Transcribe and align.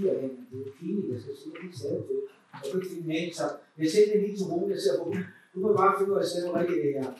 giver 0.00 0.20
hende. 0.20 0.36
Det 0.50 0.58
er 0.66 0.72
pinligt, 0.78 1.12
jeg 1.12 1.20
skal 1.22 1.36
sige, 1.42 1.54
at 1.56 1.62
de 1.72 1.78
sagde 1.78 2.00
det. 2.08 2.18
Jeg 2.52 2.70
kunne 2.70 2.82
ikke 2.82 2.94
finde 2.94 3.08
med, 3.12 3.32
så 3.38 3.44
jeg 3.78 3.88
sendte 3.90 4.20
lige 4.22 4.36
til 4.36 4.46
Rune, 4.50 4.74
jeg 4.74 4.82
ser 4.84 4.94
på. 4.98 5.06
Du 5.54 5.58
må 5.64 5.68
bare 5.80 5.94
finde 5.98 6.12
ud 6.12 6.18
af 6.18 6.22
at 6.22 6.28
stave 6.28 6.58
rigtigt 6.58 6.84
det 6.84 6.92
her. 6.98 7.10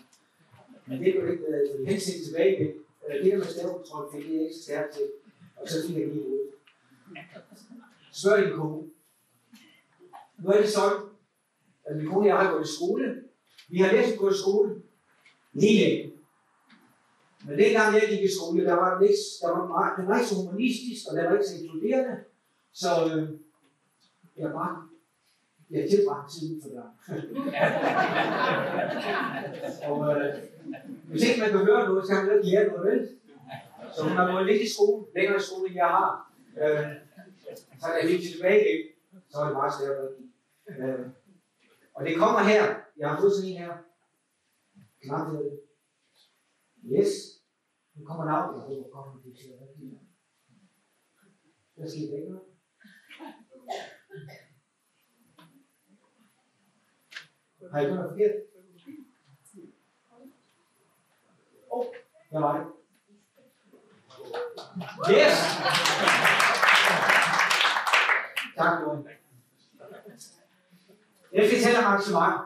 Men 0.86 0.96
det 1.02 1.08
kunne 1.14 1.30
ikke 1.32 1.44
øh, 1.46 1.52
være 1.52 1.92
henset 1.92 2.24
tilbage 2.26 2.50
igen. 2.54 2.72
Øh, 3.04 3.14
det 3.20 3.32
her 3.32 3.38
med 3.38 3.46
stavekontrol 3.46 4.04
fik 4.12 4.24
jeg 4.30 4.42
ikke 4.42 4.54
så 4.54 4.62
stærkt 4.62 4.90
til. 4.94 5.06
Og 5.56 5.68
så 5.68 5.76
fik 5.86 5.96
jeg 5.96 6.08
lige 6.08 6.28
ud. 6.28 6.38
Spørg 8.12 8.38
din 8.44 8.56
kone. 8.58 8.82
Nu 10.42 10.46
er 10.50 10.60
det 10.60 10.68
sådan, 10.68 11.02
at 11.86 11.96
min 11.96 12.06
kone 12.06 12.20
og 12.20 12.26
jeg 12.26 12.36
har 12.38 12.52
gået 12.52 12.68
i 12.68 12.74
skole. 12.76 13.04
Vi 13.68 13.78
har 13.78 13.92
næsten 13.92 14.18
gået 14.18 14.34
i 14.34 14.38
skole 14.38 14.82
lige 15.52 15.78
længe. 15.80 16.12
Men 17.46 17.58
dengang 17.58 17.94
jeg 17.94 18.06
gik 18.08 18.22
i 18.22 18.34
skole, 18.36 18.64
der 18.64 18.74
var 18.74 18.90
den 18.94 19.02
ikke, 19.08 19.22
der 19.42 19.50
var 19.56 19.66
meget, 19.74 19.92
den 19.98 20.06
var 20.08 20.16
ikke 20.18 20.28
så 20.28 20.34
humanistisk, 20.40 21.02
og 21.08 21.16
der 21.16 21.24
var 21.24 21.32
ikke 21.32 21.46
så 21.46 21.56
inkluderende. 21.62 22.16
Så 22.72 22.88
øh, 23.06 23.38
jeg 24.36 24.52
bare 24.52 24.88
jeg 25.70 25.90
tilbragte 25.90 26.34
tiden 26.34 26.62
for 26.62 26.68
dig. 26.68 26.88
og 29.88 30.16
øh, 30.16 30.34
hvis 31.08 31.22
ikke 31.28 31.40
man 31.40 31.50
kan 31.50 31.64
høre 31.68 31.88
noget, 31.88 32.06
så 32.06 32.12
kan 32.14 32.26
man 32.26 32.36
ikke 32.36 32.48
lære 32.50 32.68
noget, 32.68 32.84
vel? 32.90 33.00
Så 33.94 34.02
hun 34.02 34.12
har 34.16 34.32
gået 34.32 34.46
lidt 34.46 34.62
i 34.62 34.72
skole, 34.74 35.06
længere 35.14 35.36
i 35.36 35.40
skole, 35.40 35.68
end 35.68 35.76
jeg 35.76 35.86
har. 35.86 36.32
Øh, 36.62 36.86
så 37.80 37.86
er 37.86 37.96
jeg 37.98 38.08
helt 38.10 38.24
tilbage 38.32 38.60
igen, 38.64 38.80
så 39.30 39.38
er 39.38 39.44
det 39.44 39.52
meget 39.52 39.74
stærkt. 39.74 39.98
Øh, 40.68 41.06
og 41.94 42.06
det 42.06 42.16
kommer 42.16 42.40
her. 42.52 42.64
Jeg 42.96 43.08
har 43.10 43.20
fået 43.20 43.32
sådan 43.32 43.50
en 43.50 43.56
her. 43.62 43.72
Knap 45.02 45.32
det. 45.32 45.60
Yes. 46.92 47.12
Nu 47.94 48.04
kommer 48.04 48.24
navnet. 48.24 48.54
Jeg 48.56 48.64
håber, 48.68 48.88
kommer 48.88 49.20
det 49.24 49.36
til 49.38 49.48
at 49.52 49.60
være 49.60 49.68
Hvad 51.74 51.88
sker 51.88 52.06
der 52.10 52.16
ikke 52.16 52.28
noget? 52.28 52.49
Har 57.72 57.80
I 57.80 57.84
gjort 57.84 57.96
noget 57.96 58.10
forkert? 58.10 58.34
Åh, 61.72 61.78
oh, 61.78 61.86
jeg 62.32 62.40
var 62.42 62.58
det. 62.58 62.66
Yes! 65.10 65.36
Tak, 68.56 68.80
Johan. 68.80 69.08
Jeg 71.32 71.48
skal 71.48 71.62
tale 71.62 71.78
om 71.78 71.84
arrangement, 71.84 72.40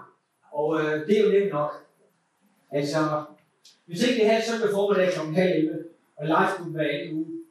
og 0.53 0.81
øh, 0.81 1.07
det 1.07 1.19
er 1.19 1.25
jo 1.25 1.31
nemt 1.31 1.53
nok. 1.53 1.73
Altså, 2.71 3.25
hvis 3.87 4.03
ikke 4.03 4.21
det 4.21 4.31
her 4.31 4.43
søndag 4.43 4.71
formiddag 4.71 5.13
kl. 5.13 5.19
halv 5.19 5.53
11, 5.57 5.85
og 6.17 6.27
live 6.27 6.49
skulle 6.55 6.79
være 6.79 6.91
anden 6.91 7.15
uge 7.17 7.45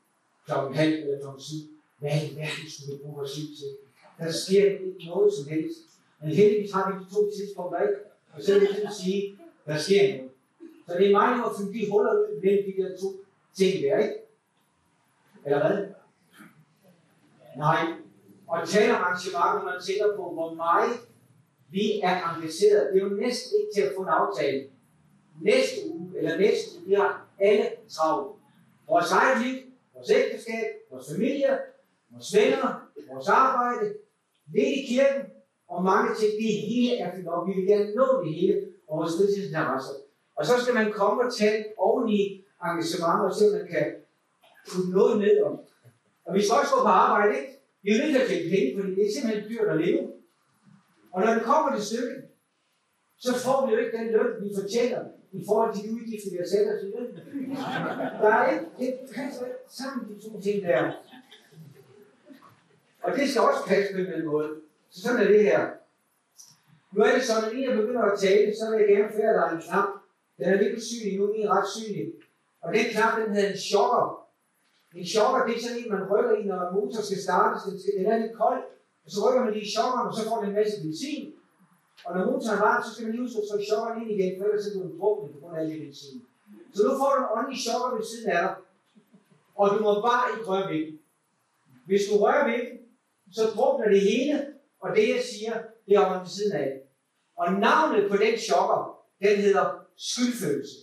kl. 0.46 0.52
halv 0.52 0.94
eller 0.94 1.34
kl. 1.34 1.40
7, 1.42 1.56
hvad 1.98 2.12
i 2.12 2.36
verden 2.36 2.70
skulle 2.72 2.94
vi 2.94 3.04
bruge 3.04 3.22
os 3.24 3.38
liv 3.38 3.48
til? 3.60 3.83
Der 4.20 4.32
sker 4.32 4.64
ikke 4.66 5.06
noget 5.06 5.34
som 5.34 5.50
helst. 5.50 5.80
Men 6.22 6.30
heldigvis 6.36 6.72
har 6.72 6.92
vi 6.92 7.06
de 7.06 7.14
to 7.16 7.22
tidspunkter 7.38 7.82
ikke, 7.82 8.00
og 8.34 8.44
så 8.44 8.54
vil 8.54 8.62
jeg 8.62 8.72
ligesom 8.72 9.04
sige, 9.04 9.40
der 9.66 9.78
sker 9.78 10.18
noget. 10.18 10.32
Så 10.88 10.94
det 10.98 11.08
er 11.08 11.12
meget 11.12 11.46
at 11.46 11.52
fylde 11.58 11.74
de 11.74 11.92
huller 11.92 12.14
ud 12.14 12.42
mellem 12.44 12.64
de 12.66 12.82
der 12.82 12.98
to 12.98 13.08
ting 13.58 13.84
der, 13.84 13.98
ikke? 13.98 14.16
Eller 15.46 15.60
hvad? 15.68 15.88
Nej. 17.58 17.86
Og 18.48 18.68
tale 18.68 18.98
om 18.98 19.02
når 19.02 19.64
man 19.64 19.82
tænker 19.82 20.16
på, 20.16 20.24
hvor 20.34 20.54
meget 20.54 20.92
vi 21.70 22.00
er 22.04 22.16
engageret. 22.30 22.94
Det 22.94 23.02
er 23.02 23.06
jo 23.08 23.16
næsten 23.16 23.52
ikke 23.60 23.72
til 23.76 23.82
at 23.82 23.94
få 23.98 24.02
en 24.02 24.10
aftale. 24.10 24.64
Næste 25.42 25.76
uge, 25.90 26.18
eller 26.18 26.38
næste 26.38 26.78
uge, 26.78 26.88
vi 26.88 26.94
har 26.94 27.28
alle 27.40 27.66
travlt. 27.90 28.38
Vores 28.88 29.12
eget 29.12 29.46
liv, 29.46 29.58
vores 29.94 30.10
ægteskab, 30.10 30.66
vores 30.92 31.12
familie, 31.12 31.60
vores 32.12 32.36
venner, 32.36 32.90
vores 33.12 33.28
arbejde, 33.28 33.94
lidt 34.54 34.68
i 34.80 34.86
kirken, 34.94 35.22
og 35.68 35.84
mange 35.84 36.16
ting, 36.20 36.32
det 36.42 36.54
hele 36.70 36.98
er 36.98 37.16
fyldt 37.16 37.28
op. 37.28 37.48
Vi 37.48 37.54
vil 37.54 37.68
gerne 37.68 37.96
nå 37.96 38.24
det 38.24 38.34
hele, 38.34 38.56
og 38.88 38.98
vores 38.98 39.14
fritidsinteresser. 39.18 39.94
Og 40.36 40.46
så 40.46 40.54
skal 40.62 40.74
man 40.74 40.92
komme 40.92 41.24
og 41.26 41.34
tale 41.34 41.64
oven 41.78 42.10
i 42.10 42.22
engagementer, 42.66 43.26
og 43.30 43.36
se, 43.36 43.46
om 43.46 43.54
man 43.60 43.68
kan 43.68 43.86
putte 44.70 44.92
noget 44.92 45.20
ned 45.20 45.44
om. 45.44 45.60
Og 46.26 46.34
vi 46.36 46.42
skal 46.42 46.58
også 46.60 46.74
gå 46.76 46.82
på 46.82 46.94
arbejde, 47.06 47.32
ikke? 47.40 47.52
Vi 47.84 47.90
er 47.92 47.98
nødt 47.98 48.12
til 48.14 48.22
at 48.22 48.28
tjene 48.30 48.50
penge, 48.54 48.70
fordi 48.78 48.96
det 48.96 49.04
er 49.06 49.14
simpelthen 49.16 49.50
dyrt 49.50 49.68
at 49.74 49.80
leve. 49.86 50.04
Og 51.14 51.18
når 51.22 51.34
det 51.34 51.44
kommer 51.44 51.76
til 51.76 51.86
stykket, 51.86 52.22
så 53.26 53.32
får 53.46 53.58
vi 53.66 53.74
jo 53.74 53.80
ikke 53.80 53.98
den 53.98 54.08
løn, 54.16 54.32
vi 54.44 54.50
fortjener 54.62 55.02
i 55.40 55.42
forhold 55.48 55.74
til 55.74 55.84
de 55.84 55.94
udgifter, 55.98 56.30
vi 56.32 56.38
har 56.44 56.50
sat 56.54 56.68
os 56.74 56.84
i 56.84 56.90
løn. 56.96 57.10
Der 58.22 58.34
er 58.40 58.52
ikke, 58.52 58.66
det 58.80 58.90
passer 59.16 59.46
ikke 59.46 59.58
sammen, 59.80 60.02
de 60.10 60.16
to 60.26 60.42
ting 60.42 60.64
der. 60.64 60.92
Og 63.04 63.10
det 63.18 63.30
skal 63.30 63.42
også 63.42 63.64
passe 63.68 63.94
på 63.94 64.00
en 64.00 64.26
måde. 64.26 64.50
Så 64.90 65.02
sådan 65.02 65.22
er 65.24 65.28
det 65.28 65.44
her. 65.44 65.60
Nu 66.94 67.04
er 67.04 67.12
det 67.16 67.24
sådan, 67.24 67.44
at 67.44 67.52
inden 67.52 67.70
jeg 67.70 67.78
begynder 67.78 68.02
at 68.02 68.20
tale, 68.20 68.56
så 68.56 68.64
vil 68.70 68.80
jeg 68.80 68.90
gerne 68.96 69.14
føre 69.20 69.34
dig 69.38 69.46
en 69.56 69.62
knap. 69.68 69.90
Den 70.38 70.46
er 70.46 70.62
lidt 70.62 70.78
usynlig 70.78 71.20
nu, 71.20 71.26
den 71.34 71.42
er 71.46 71.52
ret 71.58 71.70
synlig. 71.76 72.06
Og 72.64 72.74
den 72.76 72.86
knap, 72.94 73.14
den 73.20 73.36
hedder 73.36 73.50
en 73.50 73.58
chokker. 73.70 74.06
En 75.00 75.08
chokker, 75.14 75.46
det 75.46 75.54
er 75.56 75.62
sådan 75.64 75.78
en, 75.80 75.92
man 75.96 76.10
rykker 76.12 76.34
i, 76.40 76.44
når 76.50 76.60
en 76.68 76.76
motor 76.76 77.02
skal 77.08 77.20
startes. 77.28 77.62
Den 77.98 78.06
er 78.12 78.18
lidt 78.24 78.38
kold, 78.42 78.62
og 79.06 79.10
så 79.12 79.18
rykker 79.24 79.42
man 79.44 79.54
lige 79.54 79.68
i 79.68 79.74
chokkeren, 79.76 80.08
og 80.10 80.14
så 80.18 80.22
får 80.30 80.38
den 80.40 80.50
en 80.50 80.56
masse 80.60 80.76
benzin. 80.84 81.26
Og 82.06 82.10
når 82.16 82.26
motoren 82.26 82.58
er 82.58 82.66
varm, 82.68 82.84
så 82.84 82.90
skal 82.92 83.04
man 83.06 83.12
lige 83.12 83.24
huske 83.26 83.40
at 83.42 83.48
trykke 83.50 83.70
chokkeren 83.72 84.02
ind 84.02 84.12
igen, 84.16 84.32
for 84.36 84.44
ellers 84.46 84.68
er 84.68 84.74
du 84.74 84.82
en 84.84 84.98
drukne 85.00 85.28
på 85.34 85.38
grund 85.40 85.56
af 85.56 85.60
alt 85.62 85.72
det 85.72 85.82
benzin. 85.86 86.18
Så 86.76 86.80
nu 86.88 86.92
får 87.00 87.10
du 87.14 87.20
en 87.22 87.34
åndelig 87.38 87.60
chokker 87.66 87.90
ved 87.96 88.06
siden 88.12 88.30
af 88.36 88.40
dig, 88.46 88.56
og 89.60 89.66
du 89.74 89.78
må 89.86 89.92
bare 90.10 90.26
ikke 90.32 90.46
røre 90.50 90.66
ved 90.72 90.80
den. 90.86 91.00
Hvis 91.88 92.04
du 92.08 92.14
rører 92.24 92.46
ved 92.50 92.60
den, 92.66 92.74
så 93.36 93.44
drukner 93.56 93.90
det 93.90 94.02
hele, 94.02 94.36
og 94.80 94.96
det 94.96 95.10
jeg 95.10 95.22
siger, 95.32 95.54
det 95.86 95.94
er 95.96 96.00
om 96.00 96.22
ved 96.22 96.28
siden 96.28 96.56
af. 96.64 96.82
Og 97.38 97.54
navnet 97.54 98.12
på 98.12 98.18
den 98.18 98.38
chokker, 98.38 98.82
den 99.24 99.38
hedder 99.38 99.66
skyldfølelse. 99.98 100.78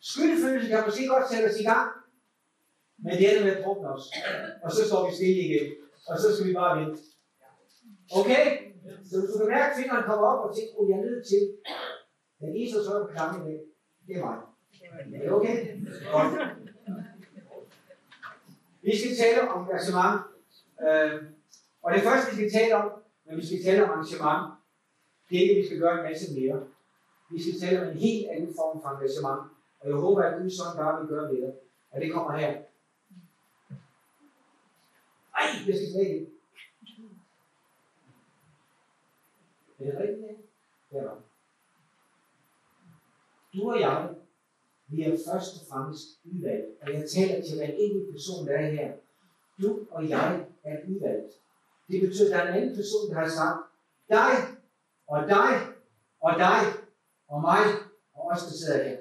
Skyldfølelse 0.00 0.68
kan 0.68 0.82
måske 0.86 1.06
godt 1.06 1.30
sætte 1.30 1.46
os 1.50 1.60
i 1.60 1.64
gang, 1.64 1.90
men 3.04 3.12
det 3.12 3.30
ender 3.30 3.44
med 3.44 3.56
at 3.56 3.64
drukne 3.64 3.88
os. 3.94 4.04
Og 4.64 4.70
så 4.72 4.88
står 4.88 5.08
vi 5.08 5.14
stille 5.14 5.42
igen. 5.48 5.68
Og 6.06 6.18
så 6.18 6.26
skal 6.34 6.48
vi 6.48 6.54
bare 6.54 6.80
vente. 6.80 7.02
Okay? 8.18 8.44
Så 9.08 9.14
du 9.16 9.38
kan 9.38 9.48
mærke, 9.48 9.70
at 9.70 9.76
fingeren 9.76 10.04
kommer 10.04 10.26
op 10.32 10.40
og 10.46 10.56
tænker, 10.56 10.74
at 10.80 10.88
jeg 10.88 10.96
er 10.98 11.04
nødt 11.08 11.26
til. 11.26 11.42
Den 12.40 12.56
eneste, 12.56 12.84
så 12.84 12.90
er 12.94 13.06
på 13.06 13.12
klammen 13.14 13.40
dag. 13.46 13.60
Det 14.06 14.16
er 14.16 14.24
mig. 14.26 14.38
Er 15.14 15.22
det 15.22 15.32
okay? 15.32 15.56
Godt. 16.12 16.32
Vi 18.82 18.98
skal 18.98 19.16
tale 19.16 19.50
om 19.50 19.62
engagement. 19.62 20.29
Øh, 20.88 21.22
og 21.82 21.94
det 21.94 22.02
første, 22.02 22.30
vi 22.30 22.36
skal 22.36 22.50
tale 22.60 22.74
om, 22.76 22.90
når 23.24 23.36
vi 23.36 23.46
skal 23.46 23.64
tale 23.64 23.84
om 23.84 23.90
arrangement, 23.90 24.42
det 25.28 25.36
er 25.36 25.42
ikke, 25.42 25.54
at 25.54 25.62
vi 25.62 25.66
skal 25.66 25.78
gøre 25.78 25.98
en 25.98 26.08
masse 26.10 26.40
mere. 26.40 26.66
Vi 27.30 27.42
skal 27.42 27.60
tale 27.60 27.82
om 27.82 27.88
en 27.88 27.98
helt 27.98 28.28
anden 28.28 28.54
form 28.54 28.82
for 28.82 28.88
engagement. 28.88 29.42
Og 29.80 29.88
jeg 29.88 29.96
håber, 29.96 30.22
at 30.22 30.42
Gud 30.42 30.50
sådan 30.50 30.76
bare 30.76 31.00
vil 31.00 31.08
gøre 31.08 31.32
mere. 31.32 31.52
Og 31.90 32.00
det 32.00 32.12
kommer 32.12 32.38
her. 32.38 32.52
Ej, 35.34 35.46
jeg 35.66 35.74
skal 35.76 35.86
tilbage 35.86 36.16
igen. 36.16 36.28
Er 39.78 39.84
det 39.84 40.00
rigtigt? 40.00 40.38
Ja, 40.92 41.02
Du 43.54 43.70
og 43.70 43.80
jeg, 43.80 44.14
vi 44.88 45.02
er 45.02 45.10
først 45.10 45.60
og 45.60 45.66
fremmest 45.70 46.20
udvalgt. 46.24 46.82
Og 46.82 46.92
jeg 46.92 47.08
taler 47.10 47.44
til 47.44 47.56
hver 47.56 47.66
enkelt 47.66 48.10
person, 48.10 48.46
der 48.46 48.52
er 48.52 48.70
her. 48.70 48.92
Du 49.62 49.86
og 49.90 50.08
jeg 50.08 50.46
er 50.64 50.76
udvalgt. 50.88 51.32
Det 51.88 52.00
betyder, 52.00 52.26
at 52.26 52.32
der 52.32 52.44
er 52.44 52.48
en 52.48 52.62
anden 52.62 52.76
person, 52.76 53.10
der 53.10 53.14
har 53.14 53.28
sagt, 53.28 53.60
dig 54.08 54.34
og 55.06 55.28
dig 55.28 55.52
og 56.20 56.32
dig 56.38 56.60
og 57.28 57.40
mig 57.40 57.64
og 58.14 58.22
os, 58.32 58.42
der 58.48 58.54
sidder 58.60 58.82
her. 58.88 58.96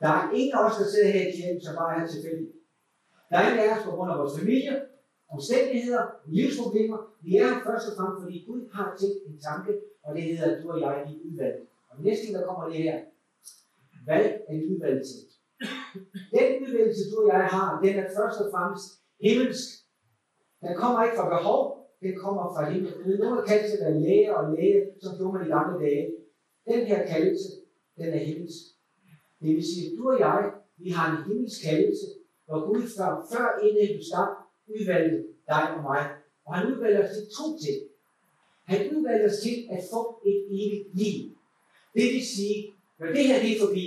Der 0.00 0.08
er 0.08 0.32
ingen 0.32 0.54
af 0.58 0.64
os, 0.66 0.76
der 0.80 0.86
sidder 0.92 1.10
her 1.12 1.28
i 1.28 1.36
kirken, 1.36 1.60
som 1.64 1.74
bare 1.76 2.02
er 2.02 2.06
tilfældig. 2.06 2.48
Der 3.30 3.36
er 3.38 3.50
ingen 3.50 3.64
af 3.64 3.76
os 3.76 3.84
på 3.84 3.90
grund 3.90 4.10
af 4.12 4.18
vores 4.18 4.38
familie, 4.38 4.74
omstændigheder, 5.30 6.02
livsproblemer. 6.26 6.98
Vi 7.24 7.36
er 7.36 7.46
her 7.46 7.60
først 7.66 7.88
og 7.88 7.96
fremmest, 7.96 8.22
fordi 8.22 8.44
Gud 8.48 8.60
har 8.76 8.96
tænkt 9.00 9.18
en 9.28 9.38
tanke, 9.48 9.72
og 10.02 10.14
det 10.14 10.22
hedder, 10.22 10.56
at 10.56 10.62
du 10.62 10.70
og 10.70 10.80
jeg 10.80 10.94
er 11.00 11.06
udvalgt. 11.26 11.60
Og 11.88 12.02
næste 12.02 12.24
gang, 12.26 12.34
der 12.38 12.46
kommer 12.46 12.68
det 12.68 12.82
her, 12.82 12.98
valg 14.06 14.42
er 14.48 14.54
udvalgelse. 14.70 15.16
Den 16.34 16.48
udvalgelse, 16.62 17.10
du 17.10 17.16
og 17.22 17.28
jeg 17.28 17.46
har, 17.46 17.80
den 17.84 17.94
er 18.02 18.08
først 18.18 18.40
og 18.40 18.50
fremmest 18.52 18.86
himmelsk. 19.20 19.83
Den 20.64 20.76
kommer 20.76 21.04
ikke 21.04 21.16
fra 21.16 21.28
behov, 21.36 21.60
den 22.02 22.14
kommer 22.24 22.44
fra 22.54 22.70
himlen. 22.70 23.18
Nu 23.20 23.24
har 23.34 23.44
kaldt 23.44 23.70
sig 23.70 24.00
læge 24.00 24.36
og 24.36 24.42
læge, 24.54 24.80
som 25.02 25.16
gjorde 25.16 25.32
man 25.32 25.46
i 25.46 25.50
gamle 25.50 25.76
dage. 25.84 26.06
Den 26.70 26.86
her 26.86 27.06
kaldelse, 27.06 27.48
den 27.96 28.08
er 28.14 28.22
himmelsk. 28.28 28.64
Det 29.40 29.56
vil 29.56 29.64
sige, 29.72 29.86
at 29.86 29.98
du 29.98 30.10
og 30.10 30.18
jeg, 30.20 30.52
vi 30.76 30.90
har 30.90 31.06
en 31.12 31.24
himmelsk 31.28 31.62
kaldelse, 31.68 32.06
hvor 32.46 32.66
Gud 32.66 32.82
før, 32.96 33.10
før 33.32 33.46
inden 33.66 33.98
du 33.98 34.02
skabte, 34.10 34.36
udvalgte 34.72 35.18
dig 35.48 35.64
og 35.76 35.82
mig. 35.82 36.02
Og 36.46 36.54
han 36.54 36.72
udvalgte 36.72 37.00
os 37.04 37.16
til 37.16 37.26
to 37.38 37.46
ting. 37.64 37.80
Han 38.64 38.96
udvalgte 38.96 39.26
os 39.30 39.38
til 39.44 39.56
at 39.74 39.80
få 39.92 40.00
et 40.30 40.40
evigt 40.58 40.88
liv. 41.00 41.18
Det 41.94 42.06
vil 42.14 42.26
sige, 42.36 42.58
når 42.98 43.06
det 43.06 43.24
her 43.28 43.42
det 43.42 43.50
er 43.56 43.60
forbi, 43.66 43.86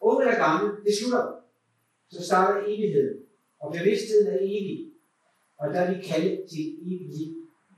unge 0.00 0.22
eller 0.24 0.38
gamle, 0.44 0.68
det 0.84 0.92
slutter. 0.98 1.24
Så 2.10 2.26
starter 2.26 2.60
evigheden. 2.66 3.16
Og 3.60 3.72
bevidstheden 3.72 4.26
er 4.26 4.38
evig. 4.40 4.91
Og 5.58 5.74
der 5.74 5.80
er 5.80 5.94
vi 5.94 6.02
kaldet 6.02 6.44
til 6.50 6.60
et 6.60 6.78
evigt 6.82 7.16
liv 7.16 7.34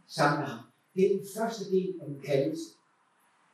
sammen 0.06 0.40
med 0.40 0.48
ham. 0.48 0.64
Det 0.94 1.06
er 1.06 1.16
den 1.16 1.26
første 1.36 1.70
del 1.70 1.94
af 2.00 2.06
en 2.06 2.20
kaldelse. 2.26 2.68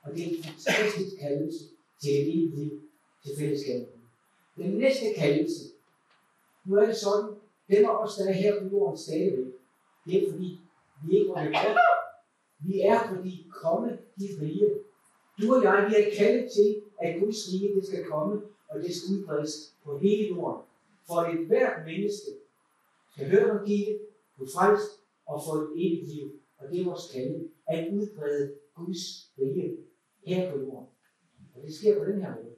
Og 0.02 0.12
det 0.14 0.22
er 0.22 0.28
en 0.28 0.42
fantastisk 0.42 1.16
kaldelse 1.20 1.64
til 2.02 2.10
et 2.10 2.22
evigt 2.22 2.58
liv 2.58 2.82
til 3.22 3.30
fællesskabet. 3.38 3.88
Den 4.56 4.70
næste 4.70 5.06
kaldelse, 5.16 5.64
nu 6.64 6.76
er 6.76 6.86
det 6.86 6.96
sådan, 6.96 7.30
dem 7.70 7.84
af 7.84 7.96
os, 7.96 8.16
der 8.16 8.28
er 8.28 8.32
her 8.32 8.60
på 8.60 8.68
jorden 8.68 8.98
stadigvæk, 8.98 9.52
det 10.06 10.22
er 10.22 10.32
fordi, 10.32 10.60
vi 11.06 11.18
ikke 11.18 11.28
var 11.28 11.44
med. 11.44 11.76
Vi 12.58 12.80
er 12.80 13.08
fordi, 13.08 13.30
de 13.30 13.50
komme, 13.50 13.98
de 14.20 14.28
rige. 14.40 14.70
Du 15.42 15.54
og 15.54 15.62
jeg, 15.62 15.86
vi 15.88 15.94
er 15.94 16.16
kaldet 16.18 16.50
til, 16.52 16.82
at 16.98 17.20
Guds 17.20 17.52
rige, 17.52 17.74
det 17.74 17.86
skal 17.86 18.04
komme, 18.04 18.42
og 18.68 18.80
det 18.82 18.96
skal 18.96 19.14
udbredes 19.14 19.74
på 19.84 19.98
hele 19.98 20.28
jorden. 20.28 20.62
For 21.06 21.20
et 21.20 21.46
hvert 21.46 21.86
menneske 21.86 22.30
kan 23.16 23.26
høre 23.26 23.50
om 23.50 23.66
det, 23.66 24.00
få 24.36 24.46
frelst 24.54 24.90
og 25.26 25.42
få 25.46 25.52
et 25.62 25.70
evigt 25.76 26.08
liv. 26.14 26.40
Og 26.58 26.68
det 26.68 26.80
er 26.80 26.84
vores 26.84 27.10
kalde, 27.12 27.48
at 27.68 27.92
udbrede 27.92 28.54
Guds 28.74 29.32
rige 29.38 29.76
her 30.26 30.52
på 30.52 30.58
jorden. 30.58 30.88
Og 31.54 31.62
det 31.62 31.74
sker 31.74 31.98
på 31.98 32.04
den 32.04 32.22
her 32.22 32.34
måde. 32.34 32.56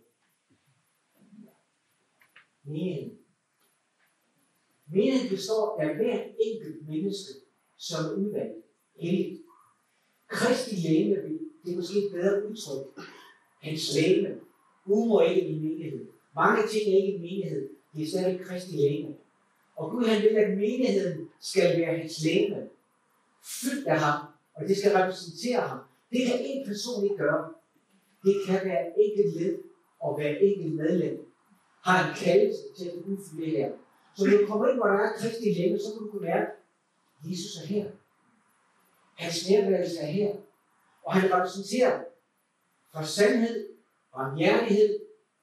Menigheden. 2.65 3.19
Menigheden 4.87 5.31
består 5.31 5.81
af 5.81 5.97
hver 5.97 6.25
enkelt 6.41 6.89
menneske, 6.89 7.33
som 7.79 8.05
er 8.05 8.17
udvalgt. 8.17 8.65
Heldigt. 8.97 9.43
Kristi 10.29 10.77
læme, 10.89 11.15
det 11.65 11.73
er 11.73 11.77
måske 11.77 11.99
et 11.99 12.13
bedre 12.13 12.49
udtryk. 12.49 12.87
Hans 13.61 13.95
læme. 13.97 14.41
Humor 14.85 15.23
ikke 15.23 15.49
i 15.49 15.59
menighed. 15.59 16.07
Mange 16.35 16.63
ting 16.69 16.83
er 16.93 16.97
ikke 16.97 17.19
i 17.19 17.21
menighed. 17.21 17.69
Det 17.95 18.03
er 18.03 18.07
stadig 18.07 18.41
Kristi 18.41 18.77
læme. 18.77 19.15
Og 19.77 19.91
Gud 19.91 20.05
han 20.05 20.23
vil, 20.23 20.29
at 20.29 20.51
menigheden 20.51 21.29
skal 21.41 21.81
være 21.81 21.99
hans 21.99 22.25
læme. 22.25 22.69
Fyldt 23.45 23.89
af 23.89 24.01
ham. 24.01 24.27
Og 24.55 24.69
det 24.69 24.77
skal 24.77 24.93
repræsentere 24.93 25.61
ham. 25.61 25.79
Det 26.11 26.27
kan 26.27 26.39
en 26.41 26.67
person 26.67 27.05
ikke 27.05 27.17
gøre. 27.17 27.53
Det 28.25 28.37
kan 28.47 28.61
være 28.65 29.01
enkelt 29.01 29.41
led 29.41 29.59
og 30.01 30.19
være 30.19 30.43
enkelt 30.43 30.75
medlem. 30.75 31.27
Har 31.83 32.09
en 32.09 32.15
kaldelse 32.25 32.63
til 32.79 32.89
at 32.89 32.95
udfylde 32.95 33.45
det 33.45 33.51
her. 33.51 33.73
Så 34.17 34.27
når 34.27 34.39
du 34.39 34.47
kommer 34.47 34.69
ind, 34.69 34.77
hvor 34.77 34.87
der 34.87 34.95
er 34.95 35.17
Kristi 35.17 35.55
læme, 35.55 35.79
så 35.79 35.93
kan 35.93 36.03
du 36.03 36.11
kunne 36.11 36.23
mærke, 36.23 36.47
at 37.19 37.31
Jesus 37.31 37.63
er 37.63 37.67
her. 37.67 37.91
Hans 39.15 39.51
nærværelse 39.51 39.99
er 39.99 40.07
her. 40.07 40.35
Og 41.03 41.13
han 41.13 41.33
repræsenterer 41.35 42.05
for 42.95 43.03
sandhed, 43.03 43.69
barmhjertighed, 44.15 44.99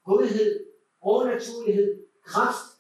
godhed, 0.06 0.66
overnaturlighed, 1.02 2.04
kraft, 2.24 2.79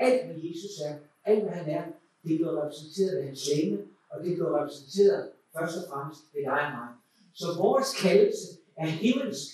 alt 0.00 0.26
hvad 0.26 0.36
Jesus 0.36 0.78
er, 0.86 0.94
alt 1.24 1.42
hvad 1.42 1.52
han 1.52 1.70
er, 1.70 1.84
det 2.22 2.36
bliver 2.38 2.62
repræsenteret 2.62 3.16
ved 3.16 3.24
hans 3.24 3.48
læme, 3.48 3.78
og 4.10 4.24
det 4.24 4.34
bliver 4.34 4.62
repræsenteret 4.62 5.30
først 5.54 5.76
og 5.78 5.84
fremmest 5.90 6.20
ved 6.34 6.42
dig 6.42 6.66
og 6.66 6.72
mig. 6.78 6.88
Så 7.34 7.46
vores 7.58 8.00
kaldelse 8.02 8.46
er 8.76 8.86
himmelsk 8.86 9.48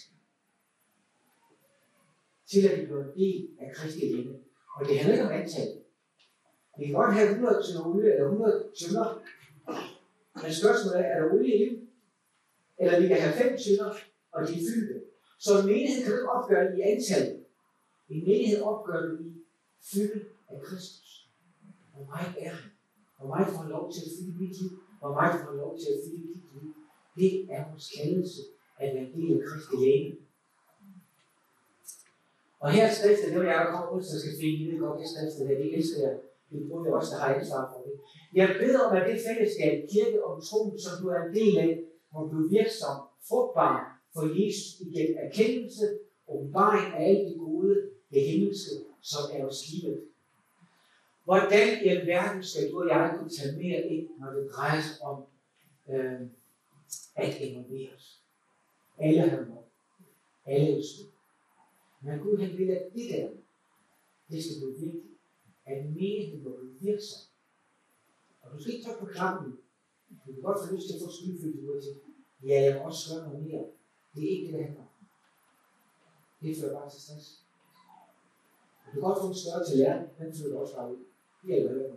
til 2.46 2.69
at 2.69 2.81
vi 2.81 2.84
bliver 2.84 3.04
en 3.04 3.19
del 3.19 3.48
af 3.60 3.75
Kristi 3.75 4.00
læme. 4.00 4.34
Og 4.76 4.87
det 4.88 4.98
handler 4.98 5.14
ikke 5.14 5.26
om 5.26 5.40
antal. 5.40 5.69
Vi 6.78 6.84
kan 6.87 6.94
godt 6.94 7.14
have 7.14 7.31
100 7.31 7.62
tønder 7.62 7.87
olie 7.87 8.12
eller 8.12 8.25
100 8.25 8.64
tønder. 8.81 9.22
Men 10.42 10.52
spørgsmålet 10.52 11.00
er, 11.00 11.04
er 11.04 11.20
der 11.20 11.32
olie 11.32 11.54
i 11.56 11.69
dem? 11.69 11.88
Eller 12.78 13.00
vi 13.00 13.08
kan 13.08 13.20
have 13.20 13.34
5 13.34 13.58
tønder, 13.58 13.94
og 14.32 14.49
de 14.49 14.52
er 14.52 14.64
fyldte. 14.75 15.00
Så 15.38 15.58
en 15.60 15.66
menighed 15.66 16.02
kan 16.02 16.12
du 16.12 16.19
ikke 16.19 16.31
opgøre 16.31 16.78
i 16.78 16.81
antal. 16.81 17.26
En 18.08 18.25
menighed 18.25 18.62
opgør 18.62 19.00
du 19.06 19.16
i 19.16 19.36
fylde 19.91 20.21
af 20.50 20.59
Kristus. 20.67 21.11
Hvor 21.94 22.05
meget 22.12 22.35
er 22.44 22.50
han? 22.59 22.71
Hvor 23.19 23.29
meget 23.33 23.47
får 23.53 23.59
han 23.62 23.71
lov 23.71 23.93
til 23.93 24.00
at 24.06 24.12
fylde 24.17 24.38
mit 24.41 24.53
liv? 24.61 24.71
Hvor 25.00 25.12
meget 25.19 25.33
får 25.41 25.49
han 25.50 25.59
lov 25.65 25.73
til 25.81 25.88
at 25.94 26.00
fylde 26.05 26.27
dit 26.35 26.44
liv? 26.55 26.69
Det 27.19 27.31
er 27.55 27.61
vores 27.71 27.88
kaldelse 27.97 28.43
at 28.83 28.94
være 28.94 29.09
del 29.17 29.31
af 29.37 29.41
Kristi 29.49 29.77
læge. 29.85 30.17
Og 32.61 32.71
her 32.71 32.85
er 32.87 32.94
skriftet, 32.94 33.33
det 33.33 33.38
var 33.38 33.50
jeg, 33.53 33.61
der 33.65 33.71
kommer 33.73 34.03
så 34.03 34.17
skal 34.21 34.35
finde, 34.41 34.59
I 34.62 34.67
ved 34.71 34.79
godt, 34.79 35.00
det 35.00 35.09
skriftet 35.15 35.49
her, 35.49 35.56
det 35.62 35.69
elsker 35.77 36.00
jeg. 36.06 36.17
Det 36.50 36.69
bruger 36.69 36.85
jeg 36.87 36.94
også, 36.94 37.12
der 37.15 37.21
har 37.23 37.35
ansvar 37.35 37.62
for 37.73 37.81
det. 37.87 37.94
Jeg 38.38 38.56
beder 38.61 38.81
om, 38.87 38.97
at 38.97 39.05
det 39.09 39.25
fællesskab, 39.29 39.75
kirke 39.93 40.19
og 40.27 40.33
tro, 40.49 40.61
som 40.85 40.93
du 41.00 41.06
er 41.15 41.21
en 41.23 41.35
del 41.41 41.55
af, 41.67 41.73
må 42.12 42.21
blive 42.31 42.50
virksom, 42.56 42.97
frugtbar 43.29 43.77
for 44.15 44.25
Jesus 44.38 44.67
igennem 44.87 45.17
erkendelse, 45.27 45.87
åbenbaring 46.29 46.88
af 46.94 47.03
alt 47.09 47.25
det 47.29 47.38
gode, 47.38 47.75
det 48.11 48.23
himmelske, 48.31 48.75
som 49.00 49.22
er 49.32 49.44
os 49.44 49.70
livet. 49.72 50.04
Hvordan 51.25 51.84
i 51.84 51.88
alverden 51.88 52.44
skal 52.44 52.70
du 52.70 52.81
og 52.81 52.88
jeg 52.88 53.16
kunne 53.19 53.31
tage 53.31 53.56
mere 53.56 53.81
ind, 53.82 54.08
når 54.20 54.31
det 54.32 54.50
drejer 54.52 54.81
sig 54.82 55.02
om 55.02 55.25
øh, 55.88 56.20
at 57.16 57.40
involveres? 57.40 58.22
Alle 58.98 59.31
har 59.31 59.44
mål. 59.44 59.64
Alle 60.46 60.69
er 60.69 60.76
ønsker. 60.76 61.04
Men 62.00 62.19
Gud 62.19 62.38
han 62.38 62.58
vil, 62.58 62.70
at 62.70 62.93
det 62.94 63.10
der, 63.10 63.28
det 64.31 64.44
skal 64.44 64.56
blive 64.60 64.78
vigtigt. 64.81 65.04
At 65.66 65.84
menigheden 65.87 66.44
må 66.44 66.56
blive 66.56 66.81
virksom. 66.81 67.20
Og 68.42 68.52
du 68.52 68.62
skal 68.62 68.75
ikke 68.75 68.87
tage 68.87 68.99
på 69.00 69.06
krampen. 69.06 69.58
Du 70.26 70.32
kan 70.32 70.42
godt 70.42 70.58
få 70.69 70.75
lyst 70.75 70.87
til 70.87 70.94
at 70.94 71.00
få 71.04 71.10
skyldfyldt 71.12 71.60
ud 71.60 71.82
til. 71.82 72.00
Ja, 72.49 72.62
jeg 72.62 72.75
må 72.75 72.81
også 72.84 73.14
gøre 73.14 73.28
noget 73.28 73.46
mere. 73.46 73.64
Det 74.14 74.25
er 74.25 74.31
ikke 74.31 74.46
det, 74.46 74.54
det 74.54 74.64
handler 74.64 74.81
om. 74.81 74.88
Det 76.42 76.56
fører 76.56 76.75
bare 76.81 76.90
til 76.90 77.00
stress. 77.00 77.45
Det 78.87 78.93
kan 78.93 79.03
godt 79.03 79.19
få 79.21 79.29
en 79.29 79.35
større 79.35 79.67
tallerken, 79.67 80.09
den 80.19 80.27
den 80.27 80.37
flytter 80.37 80.59
også 80.59 80.77
bare 80.77 80.93
ud. 80.93 81.05
Det 81.43 81.59
er 81.59 81.62
jo 81.62 81.69
ikke 81.69 81.94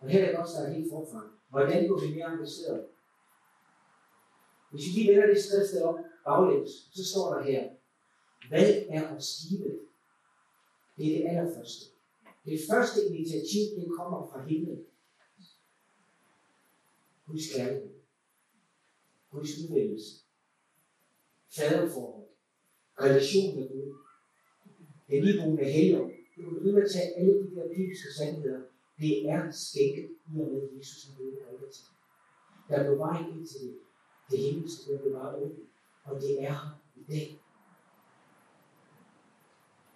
Og 0.00 0.08
her 0.08 0.24
er 0.24 0.30
det 0.30 0.38
også, 0.38 0.54
der 0.56 0.66
er 0.66 0.72
helt 0.72 0.90
forfra. 0.90 1.22
Hvordan 1.50 1.88
går 1.88 2.00
vi 2.00 2.14
mere 2.14 2.32
engageret? 2.32 2.86
Hvis 4.70 4.86
vi 4.86 4.90
lige 4.90 5.10
vender 5.10 5.26
det 5.26 5.44
skrift 5.44 5.82
op 5.82 5.98
baglæns, 6.24 6.70
så 6.94 7.04
står 7.10 7.34
der 7.34 7.42
her, 7.42 7.70
hvad 8.48 8.84
er 8.88 9.16
os 9.16 9.46
givet? 9.48 9.80
Det 10.96 11.06
er 11.06 11.18
det 11.18 11.28
allerførste. 11.28 11.84
Det 12.44 12.60
første 12.70 13.06
initiativ, 13.06 13.64
det 13.76 13.96
kommer 13.96 14.26
fra 14.26 14.42
himlen. 14.42 14.84
Guds 17.26 17.52
kærlighed. 17.54 17.94
Guds 19.30 19.58
udvælgelse. 19.58 20.24
Faderforhold. 21.56 22.26
Relation 23.00 23.56
med 23.56 23.68
Gud. 23.68 24.03
Den 25.08 25.24
iboende 25.24 25.64
helgen. 25.64 26.10
Du 26.36 26.42
kan 26.42 26.54
begynde 26.54 26.82
at 26.82 26.90
tage 26.90 27.18
alle 27.18 27.32
de 27.32 27.56
der 27.56 27.68
bibelske 27.68 28.12
sandheder. 28.18 28.60
Det 28.98 29.28
er 29.28 29.50
skænket 29.50 30.10
i 30.26 30.40
og 30.40 30.48
med 30.52 30.68
Jesus, 30.76 31.02
som 31.02 31.14
døde 31.14 31.36
på 31.60 31.66
til. 31.72 31.84
Der 32.68 32.82
blev 32.82 32.98
vejen 32.98 33.38
ind 33.38 33.46
til 33.46 33.60
det. 33.60 33.78
Det 34.30 34.38
himmelske, 34.38 34.92
der 34.92 34.98
blev 34.98 35.12
bare 35.12 35.36
åbent. 35.36 35.68
Og 36.04 36.20
det 36.20 36.42
er 36.42 36.52
her 36.52 36.80
i 36.96 37.12
dag. 37.12 37.40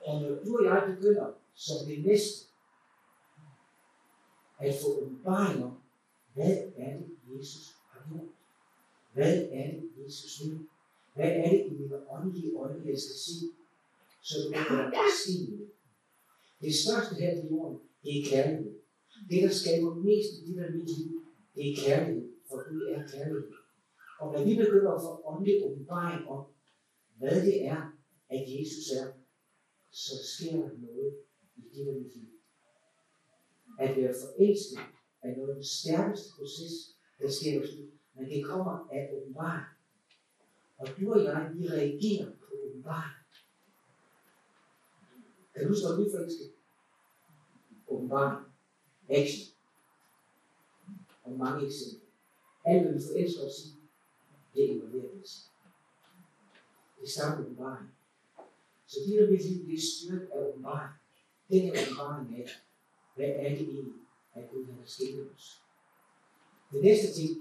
Og 0.00 0.20
når 0.22 0.28
du 0.28 0.58
og 0.58 0.64
jeg 0.64 0.94
begynder 0.96 1.32
som 1.54 1.76
det 1.86 2.04
næste 2.04 2.46
at 4.58 4.74
få 4.82 5.02
åbenbaring 5.02 5.64
om, 5.64 5.78
hvad 6.34 6.56
er 6.76 6.96
det, 6.96 7.06
Jesus 7.36 7.76
har 7.90 8.08
gjort? 8.08 8.28
Hvad 9.12 9.48
er 9.52 9.70
det, 9.70 9.90
Jesus 10.04 10.44
vil? 10.44 10.68
Hvad 11.14 11.30
er 11.30 11.50
det 11.50 11.66
i 11.66 11.70
mine 11.70 12.10
åndelige 12.10 12.56
øjne, 12.56 12.82
jeg 12.86 12.98
skal 12.98 13.16
se, 13.16 13.46
så 14.26 14.34
du 14.44 14.52
kan 14.52 14.76
være 14.76 14.90
det? 14.90 15.70
Det 16.60 16.74
største 16.74 17.14
her 17.14 17.32
i 17.42 17.46
jorden, 17.50 17.78
det 18.02 18.12
er 18.18 18.24
kærlighed. 18.30 18.74
Det, 19.30 19.42
der 19.42 19.48
skaber 19.48 19.94
mest 19.94 20.30
i 20.38 20.46
dit 20.46 20.58
og 20.58 20.72
mit 20.72 20.90
liv, 20.98 21.08
det 21.54 21.62
er 21.70 21.76
kærlighed. 21.84 22.28
For 22.48 22.68
Gud 22.68 22.82
er 22.94 23.02
kærlighed. 23.12 23.52
Og 24.20 24.32
når 24.32 24.44
vi 24.44 24.56
begynder 24.56 24.92
at 24.92 25.02
få 25.02 25.22
åndelig 25.24 25.64
åbenbaring 25.64 26.28
om, 26.28 26.44
hvad 27.18 27.46
det 27.46 27.66
er, 27.66 27.80
at 28.28 28.40
Jesus 28.54 28.90
er, 29.00 29.06
så 29.90 30.14
sker 30.32 30.52
der 30.52 30.70
noget 30.78 31.14
i 31.56 31.60
dit 31.74 31.88
og 31.88 31.94
mit 31.94 32.16
liv. 32.16 32.28
At 33.78 33.96
være 33.96 34.14
forelsket 34.22 34.78
er 35.22 35.36
noget 35.36 35.48
af 35.48 35.54
den 35.54 35.64
stærkeste 35.64 36.28
proces, 36.36 36.74
der 37.18 37.30
sker 37.30 37.60
hos 37.60 37.70
Gud. 37.70 37.90
Men 38.14 38.30
det 38.30 38.44
kommer 38.44 38.88
af 38.92 39.10
åbenbaring. 39.16 39.66
Og 40.78 40.86
du 41.00 41.12
og 41.12 41.24
jeg, 41.24 41.50
vi 41.54 41.68
reagerer 41.68 42.30
på 42.40 42.54
åbenbaring. 42.64 43.17
Kan 45.58 45.68
du 45.68 45.74
så 45.74 45.88
når 45.88 45.96
du 45.96 46.04
er 46.04 46.10
forelsket? 46.10 46.52
Action. 49.08 49.54
Og 51.24 51.38
mange 51.38 51.66
eksempler. 51.66 52.08
Alt, 52.64 52.82
hvad 52.82 52.92
vi 52.92 53.00
forelsker 53.06 53.46
os 53.46 53.66
i, 53.66 53.68
det 54.54 54.60
involverer 54.60 55.22
os. 55.22 55.50
Det 57.00 57.08
starter 57.08 57.38
med 57.38 57.46
åbenbaring. 57.46 57.88
Så 58.86 58.96
det 59.06 59.18
der 59.18 59.30
mit 59.30 59.44
liv 59.44 59.64
bliver 59.64 59.80
styret 59.80 60.28
af 60.32 60.48
åbenbaring. 60.48 60.92
Den 61.48 61.68
er 61.68 61.72
åbenbaring 61.82 62.36
af, 62.36 62.48
hvad 63.14 63.28
er 63.28 63.48
det 63.48 63.60
egentlig, 63.60 63.94
at 64.34 64.50
Gud 64.50 64.66
har 64.66 64.82
skænket 64.84 65.30
os. 65.34 65.62
Det 66.72 66.82
næste 66.82 67.20
ting, 67.20 67.38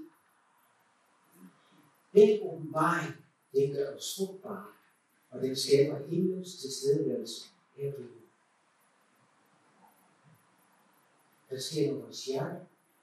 den 2.14 2.38
åbenbaring, 2.42 3.14
den 3.52 3.72
gør 3.72 3.96
os 3.96 4.16
frugtbare, 4.16 4.66
og 5.30 5.40
den 5.40 5.56
skaber 5.56 6.06
himlens 6.06 6.56
tilstedeværelse 6.56 7.57
her 7.78 7.92
på. 7.92 8.02
Der 11.50 11.58
sker 11.58 11.86
noget 11.86 11.98
i 11.98 12.02
vores 12.02 12.24
hjerte. 12.24 12.60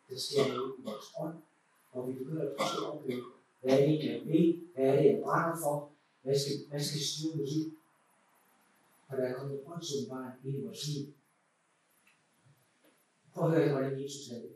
Der 0.10 0.18
sker 0.18 0.48
noget 0.54 0.76
i 0.80 0.82
vores 0.82 1.06
ånd. 1.20 1.38
Og 1.92 2.08
vi 2.08 2.14
begynder 2.14 2.42
at 2.50 2.56
forstå 2.60 2.86
at 2.86 2.92
opleve, 2.94 3.24
hvad 3.62 3.80
er 3.80 3.86
det 3.86 4.06
jeg 4.06 4.22
vil? 4.26 4.68
Hvad 4.74 4.86
er 4.86 4.96
det, 4.96 5.06
jeg 5.06 5.22
brænder 5.24 5.58
for? 5.64 5.92
Hvad 6.22 6.40
skal, 6.40 6.56
hvad 6.70 6.80
skal 6.80 7.02
styre 7.02 7.36
mit 7.36 7.54
liv? 7.54 7.78
Og 9.08 9.18
der 9.18 9.24
er 9.24 9.34
kommet 9.34 9.60
åndsåbenbaring 9.66 10.34
ind 10.46 10.58
i 10.58 10.66
vores 10.66 10.88
liv. 10.88 11.14
Prøv 13.34 13.52
at 13.52 13.58
høre, 13.58 13.72
hvordan 13.72 14.04
Jesus 14.04 14.28
havde 14.30 14.42
det. 14.42 14.56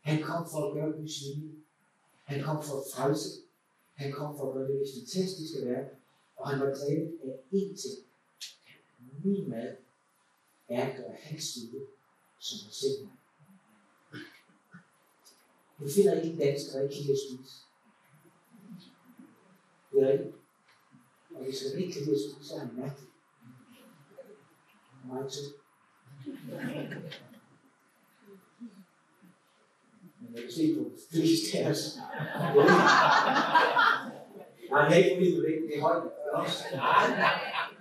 Han 0.00 0.22
kom 0.22 0.46
for 0.52 0.68
at 0.68 0.74
gøre 0.74 0.92
Guds 0.92 1.20
vilje. 1.24 1.52
Han 2.24 2.42
kom 2.42 2.62
for 2.62 2.76
at 2.80 2.84
frelse. 2.94 3.28
Han 3.94 4.12
kom 4.12 4.36
for 4.36 4.48
at 4.48 4.54
gøre 4.54 4.68
det 4.68 4.76
hvis 4.78 4.90
det 5.38 5.48
skal 5.48 5.66
være. 5.66 5.88
Og 6.36 6.48
han 6.48 6.60
var 6.60 6.74
drevet 6.74 7.18
af 7.24 7.34
én 7.52 7.72
ting. 7.82 8.11
Min 9.24 9.50
mad 9.50 9.76
er 10.68 10.86
at 10.88 10.96
gøre 10.96 11.16
hans 11.20 11.56
vilje, 11.56 11.86
som 12.38 12.58
har 12.64 12.72
selv 12.72 13.04
mig. 13.04 13.12
Du 15.78 15.88
finder 15.94 16.14
ikke 16.14 16.28
en 16.28 16.38
dansk, 16.38 16.72
der 16.72 16.82
ikke 16.82 16.94
kan 16.94 17.02
lide 17.02 17.12
at 17.12 17.18
spise. 17.18 17.56
Det 19.92 20.02
er 20.02 20.12
rigtigt. 20.12 20.36
Og 21.34 21.44
hvis 21.44 21.72
han 21.72 21.80
ikke 21.80 21.92
kan 21.92 22.02
lide 22.02 22.14
at 22.14 22.20
spise, 22.20 22.48
så 22.48 22.54
er 22.54 22.58
han 22.58 22.74
mærkelig. 22.76 23.08
Meget 25.04 25.32
tødt. 25.32 25.54
Men 30.20 30.34
jeg 30.34 30.42
kan 30.42 30.52
se 30.52 30.74
på 30.74 30.80
de 30.80 30.98
fleste 31.10 31.58
af 31.58 31.70
os. 31.70 31.96
Nej, 34.70 34.88
det 34.88 34.92
er 34.92 35.04
ikke 35.04 35.16
fordi, 35.16 35.30
det 35.30 35.42
det 35.68 35.76
er 35.76 35.80
højt. 35.80 36.04
Nej, 36.32 37.10
nej, 37.10 37.18
nej 37.18 37.71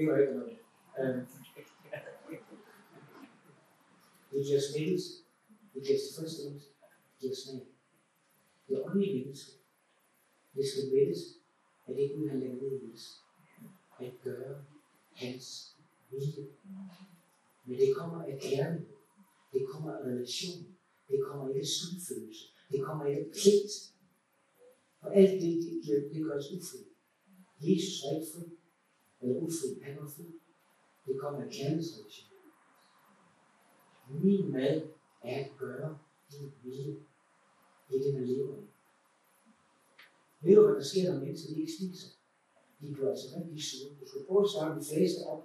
ikke 0.00 0.16
rigtig 0.16 0.34
noget. 0.34 0.58
Um, 0.98 1.26
Det 4.32 4.54
just 4.54 4.72
smittelse. 4.72 5.10
Det 5.74 5.90
just 5.90 6.04
tilfredsstillelse. 6.06 6.66
Det 6.68 7.20
giver 7.20 7.34
smag. 7.34 7.66
Det 8.68 8.76
er 8.76 8.82
åndelige 8.84 9.24
mennesker. 9.24 9.52
Det 10.54 10.64
skal 10.68 10.84
mættes, 10.94 11.22
at 11.86 11.96
det 11.96 12.12
Gud 12.14 12.28
har 12.28 12.36
lavet 12.36 12.62
ned 12.62 12.80
i 12.82 12.92
os. 12.94 13.06
At 14.00 14.12
gøre 14.24 14.64
hans 15.12 15.76
vilje. 16.10 16.46
Men 17.64 17.78
det 17.78 17.96
kommer 17.96 18.22
af 18.22 18.38
kærlighed. 18.40 18.86
Det 19.52 19.66
kommer 19.68 19.92
af 19.92 20.02
relation. 20.04 20.76
Det 21.08 21.20
kommer 21.26 21.48
ikke 21.48 21.60
af 21.60 21.66
skyldfølelse. 21.66 22.44
Det 22.72 22.84
kommer 22.84 23.06
ikke 23.06 23.20
af 23.20 23.30
pligt. 23.32 23.74
Og 25.00 25.16
alt 25.16 25.30
det, 25.42 25.82
det, 25.86 26.10
det, 26.12 26.24
gør 26.24 26.38
os 26.38 26.52
ufri. 26.52 26.78
Jesus 27.60 28.02
er 28.04 28.14
ikke 28.16 28.32
fri. 28.34 28.57
Eller 29.22 29.36
ufuld 29.36 29.82
Han 29.82 29.96
var 30.00 30.08
fri. 30.08 30.24
Det 31.06 31.20
kommer 31.20 31.40
af 31.40 31.50
kærlighedsrelation. 31.50 32.28
Min 34.10 34.52
mad 34.52 34.82
er 35.22 35.44
at 35.44 35.50
gøre 35.58 35.98
din 36.30 36.52
vilje. 36.62 36.96
Det 37.88 37.96
er 37.96 38.02
det, 38.02 38.14
man 38.14 38.26
lever 38.26 38.56
i. 38.56 38.66
Ved 40.40 40.56
du, 40.56 40.66
hvad 40.66 40.74
der 40.74 40.82
sker, 40.82 41.12
når 41.12 41.20
mennesker 41.20 41.56
ikke 41.56 41.72
spiser? 41.72 42.08
De 42.80 42.92
bliver 42.92 43.10
altså 43.10 43.26
rigtig 43.36 43.62
sure. 43.62 43.94
Du 44.00 44.08
skal 44.08 44.24
prøve 44.26 44.44
at 44.44 44.50
starte 44.50 44.74
en 44.74 44.84
fase 44.84 45.26
op, 45.26 45.42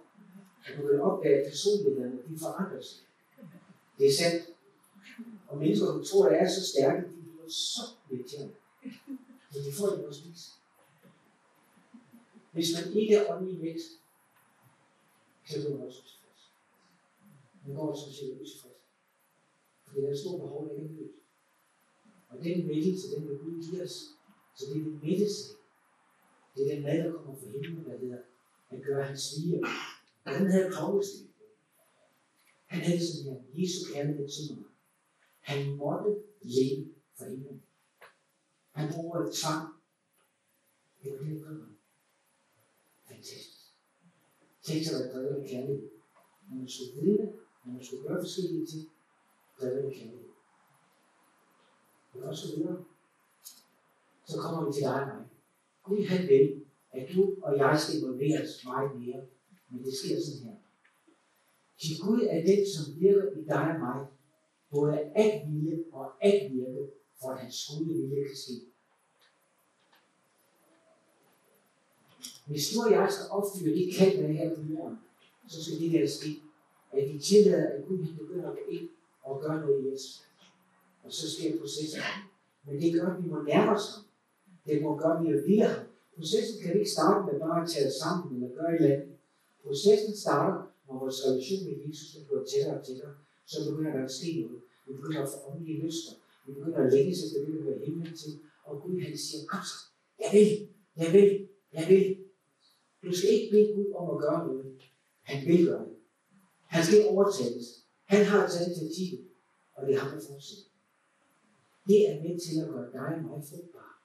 og 0.65 0.70
du 0.77 0.88
vil 0.88 1.01
opdage, 1.01 1.36
at 1.39 1.46
personlighederne 1.51 2.18
de 2.30 2.39
forandrer 2.39 2.82
sig. 2.82 3.00
Det 3.98 4.08
er 4.08 4.13
sandt. 4.13 4.44
Og 5.48 5.58
mennesker, 5.58 5.86
du 5.86 6.03
tror, 6.03 6.30
der 6.30 6.36
er 6.36 6.50
så 6.50 6.68
stærke, 6.68 7.01
de 7.01 7.22
bliver 7.22 7.50
så 7.50 7.82
irriterende. 8.12 8.56
Men 9.51 9.60
de 9.65 9.72
får 9.77 9.88
ikke 9.88 10.01
noget 10.01 10.15
at 10.15 10.15
spise. 10.15 10.50
Hvis 12.53 12.69
man 12.75 12.98
ikke 12.98 13.15
er 13.15 13.36
åndelig 13.36 13.62
vækst, 13.62 13.91
kan 15.48 15.63
man 15.63 15.81
også 15.81 16.01
tilfreds. 16.07 16.51
Man 17.65 17.75
går 17.75 17.91
også 17.91 18.13
siger 18.13 18.36
utilfreds. 18.36 18.83
Fordi 19.83 20.01
der 20.01 20.07
er 20.07 20.12
et 20.12 20.19
stort 20.19 20.41
behov, 20.41 20.65
der 20.65 20.74
ikke 20.74 20.86
er 20.86 20.98
løst. 20.98 21.19
Og 22.29 22.43
den 22.43 22.67
mættelse, 22.67 23.15
den 23.15 23.27
vil 23.27 23.38
Gud 23.38 23.63
give 23.63 23.83
os. 23.83 23.95
Så 24.55 24.65
det 24.65 24.75
vil 24.75 25.00
mætte 25.03 25.33
sig. 25.33 25.55
Det 26.55 26.67
er 26.67 26.75
den 26.75 26.83
mad, 26.83 26.98
der 26.98 27.12
kommer 27.12 27.36
fra 27.36 27.50
himlen, 27.50 27.86
der 27.86 27.98
hedder 27.98 28.22
at 28.69 28.83
gøre 28.83 29.03
hans 29.05 29.33
vilje. 29.38 29.62
Og 30.25 30.31
han 30.31 30.51
havde 30.51 30.72
kongestil. 30.72 31.27
Han 32.65 32.81
havde 32.81 33.00
det 33.00 33.07
sådan 33.07 33.33
her. 33.33 33.62
Jesu 33.62 33.93
kærlighed 33.93 34.29
til 34.29 34.55
mig. 34.57 34.65
Han 35.39 35.75
måtte 35.75 36.10
leve 36.41 36.93
for 37.17 37.25
himlen. 37.25 37.63
Han 38.72 38.93
bruger 38.93 39.19
et 39.19 39.33
tvang. 39.33 39.74
Det 41.03 41.12
var 41.12 41.17
det, 41.17 41.41
der 41.41 41.73
Fantastisk. 43.24 43.74
Tænk 44.63 44.86
sig 44.86 44.96
at 44.96 45.00
være 45.03 45.13
drevet 45.13 45.44
af 45.44 45.50
kærlighed. 45.50 45.89
Når 46.50 46.58
man 46.58 46.70
skulle 46.70 47.01
vidne, 47.01 47.25
når 47.65 47.74
man 47.74 47.84
skulle 47.84 48.08
gøre 48.08 48.22
forskellige 48.22 48.65
ting, 48.65 48.89
drevet 49.62 49.86
af 49.89 49.94
kærlighed. 49.94 50.30
Og 52.13 52.38
så 52.38 52.56
videre. 52.56 52.84
Så 54.25 54.38
kommer 54.42 54.65
vi 54.65 54.74
til 54.74 54.84
dig 54.84 55.01
og 55.01 55.08
mig. 55.08 55.25
Gud 55.84 56.06
han 56.06 56.27
vil, 56.27 56.65
at 56.92 57.10
du 57.15 57.36
og 57.42 57.58
jeg 57.58 57.80
skal 57.80 58.00
involveres 58.00 58.65
meget 58.65 59.00
mere. 59.00 59.22
Men 59.70 59.84
det 59.84 59.94
sker 59.94 60.18
sådan 60.22 60.44
her. 60.46 60.58
Til 61.82 61.96
Gud 62.03 62.22
er 62.30 62.42
den, 62.50 62.62
som 62.75 62.86
virker 63.00 63.32
i 63.39 63.44
dig 63.44 63.65
og 63.74 63.80
mig, 63.80 64.08
både 64.72 65.00
at 65.24 65.32
vilje 65.48 65.84
og 65.92 66.25
at 66.25 66.51
virke, 66.53 66.84
for 67.20 67.30
at 67.30 67.39
hans 67.39 67.68
gode 67.68 67.88
vilje 67.88 68.27
kan 68.27 68.38
ske. 68.46 68.73
Hvis 72.45 72.69
du 72.69 72.81
og 72.85 72.91
jeg 72.91 73.07
skal 73.12 73.25
opfylde 73.38 73.75
det 73.79 73.95
kald, 73.95 74.17
der 74.17 74.27
er 74.27 74.31
her 74.31 74.55
på 74.55 74.62
jorden, 74.71 74.97
så 75.47 75.63
skal 75.63 75.79
det 75.79 75.91
der 75.91 76.07
ske, 76.07 76.31
at 76.91 77.13
vi 77.13 77.19
tillader, 77.19 77.67
at 77.69 77.85
Gud 77.88 78.03
han 78.03 78.17
begynder 78.17 78.50
at 78.50 78.55
gå 78.55 78.63
ind 78.69 78.89
og 79.23 79.41
gøre 79.41 79.59
noget 79.62 79.85
i 79.85 79.93
os. 79.93 80.23
Og 81.03 81.12
så 81.12 81.31
sker 81.31 81.59
processen. 81.59 82.01
Men 82.65 82.81
det 82.81 82.93
gør, 82.93 83.07
at 83.07 83.23
vi 83.23 83.29
må 83.29 83.41
nærme 83.41 83.71
os 83.71 83.88
ham. 83.93 84.03
Det 84.65 84.81
må 84.81 84.97
gøre, 84.97 85.17
at 85.17 85.23
vi 85.23 85.29
er 85.31 85.41
vilde 85.47 85.63
ham. 85.63 85.85
Processen 86.15 86.62
kan 86.62 86.73
vi 86.73 86.79
ikke 86.79 86.91
starte 86.91 87.19
med 87.27 87.39
bare 87.39 87.63
at 87.63 87.69
tage 87.69 87.88
os 87.88 87.93
sammen 88.03 88.35
eller 88.35 88.55
gøre 88.55 88.69
et 88.73 88.81
eller 88.81 88.95
andet. 88.95 89.15
Processen 89.65 90.15
starter, 90.23 90.57
når 90.88 91.00
vores 91.00 91.17
relation 91.25 91.62
med 91.65 91.75
Jesus 91.88 92.09
bliver 92.27 92.43
tættere 92.51 92.77
og 92.79 92.85
tættere. 92.85 93.13
Så 93.51 93.57
begynder 93.69 93.91
der 93.97 94.03
at 94.03 94.12
ske 94.12 94.29
noget. 94.41 94.62
Vi 94.88 94.91
begynder 94.93 95.21
at 95.25 95.29
få 95.33 95.38
åndelige 95.50 95.79
lyster. 95.85 96.13
Vi 96.45 96.53
begynder 96.53 96.79
at 96.85 96.93
længe 96.93 97.15
sig 97.15 97.27
det, 97.33 97.39
der 97.47 97.63
hører 97.63 97.85
himlen 97.85 98.17
til. 98.21 98.33
Og 98.67 98.81
Gud 98.81 99.01
han 99.01 99.17
siger, 99.17 99.41
kom 99.51 99.63
så, 99.71 99.77
jeg 100.23 100.29
vil, 100.35 100.50
jeg 101.01 101.09
vil, 101.13 101.47
jeg 101.73 101.85
vil. 101.89 102.23
Du 103.03 103.12
skal 103.17 103.29
ikke 103.29 103.51
bede 103.51 103.74
Gud 103.75 103.93
om 103.95 104.15
at 104.15 104.22
gøre 104.22 104.48
noget. 104.48 104.81
Han 105.22 105.48
vil 105.48 105.65
gøre 105.65 105.86
det. 105.86 105.98
Han 106.65 106.83
skal 106.83 106.98
ikke 106.98 107.10
overtales. 107.10 107.67
Han 108.05 108.25
har 108.25 108.48
taget 108.48 108.67
initiativet, 108.67 109.27
og 109.74 109.88
det 109.88 110.00
har 110.00 110.10
han 110.10 110.22
fortsat. 110.27 110.63
Det 111.88 112.10
er 112.10 112.15
med 112.24 112.39
til 112.45 112.62
at 112.62 112.69
gøre 112.69 112.91
dig 112.91 113.15
og 113.15 113.24
mig 113.24 113.43
frugtbar. 113.50 114.03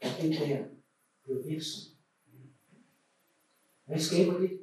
At 0.00 0.12
den 0.22 0.32
der 0.32 0.64
bliver 1.22 1.42
virksom. 1.48 1.96
Hvad 3.86 3.98
skaber 3.98 4.38
det? 4.38 4.60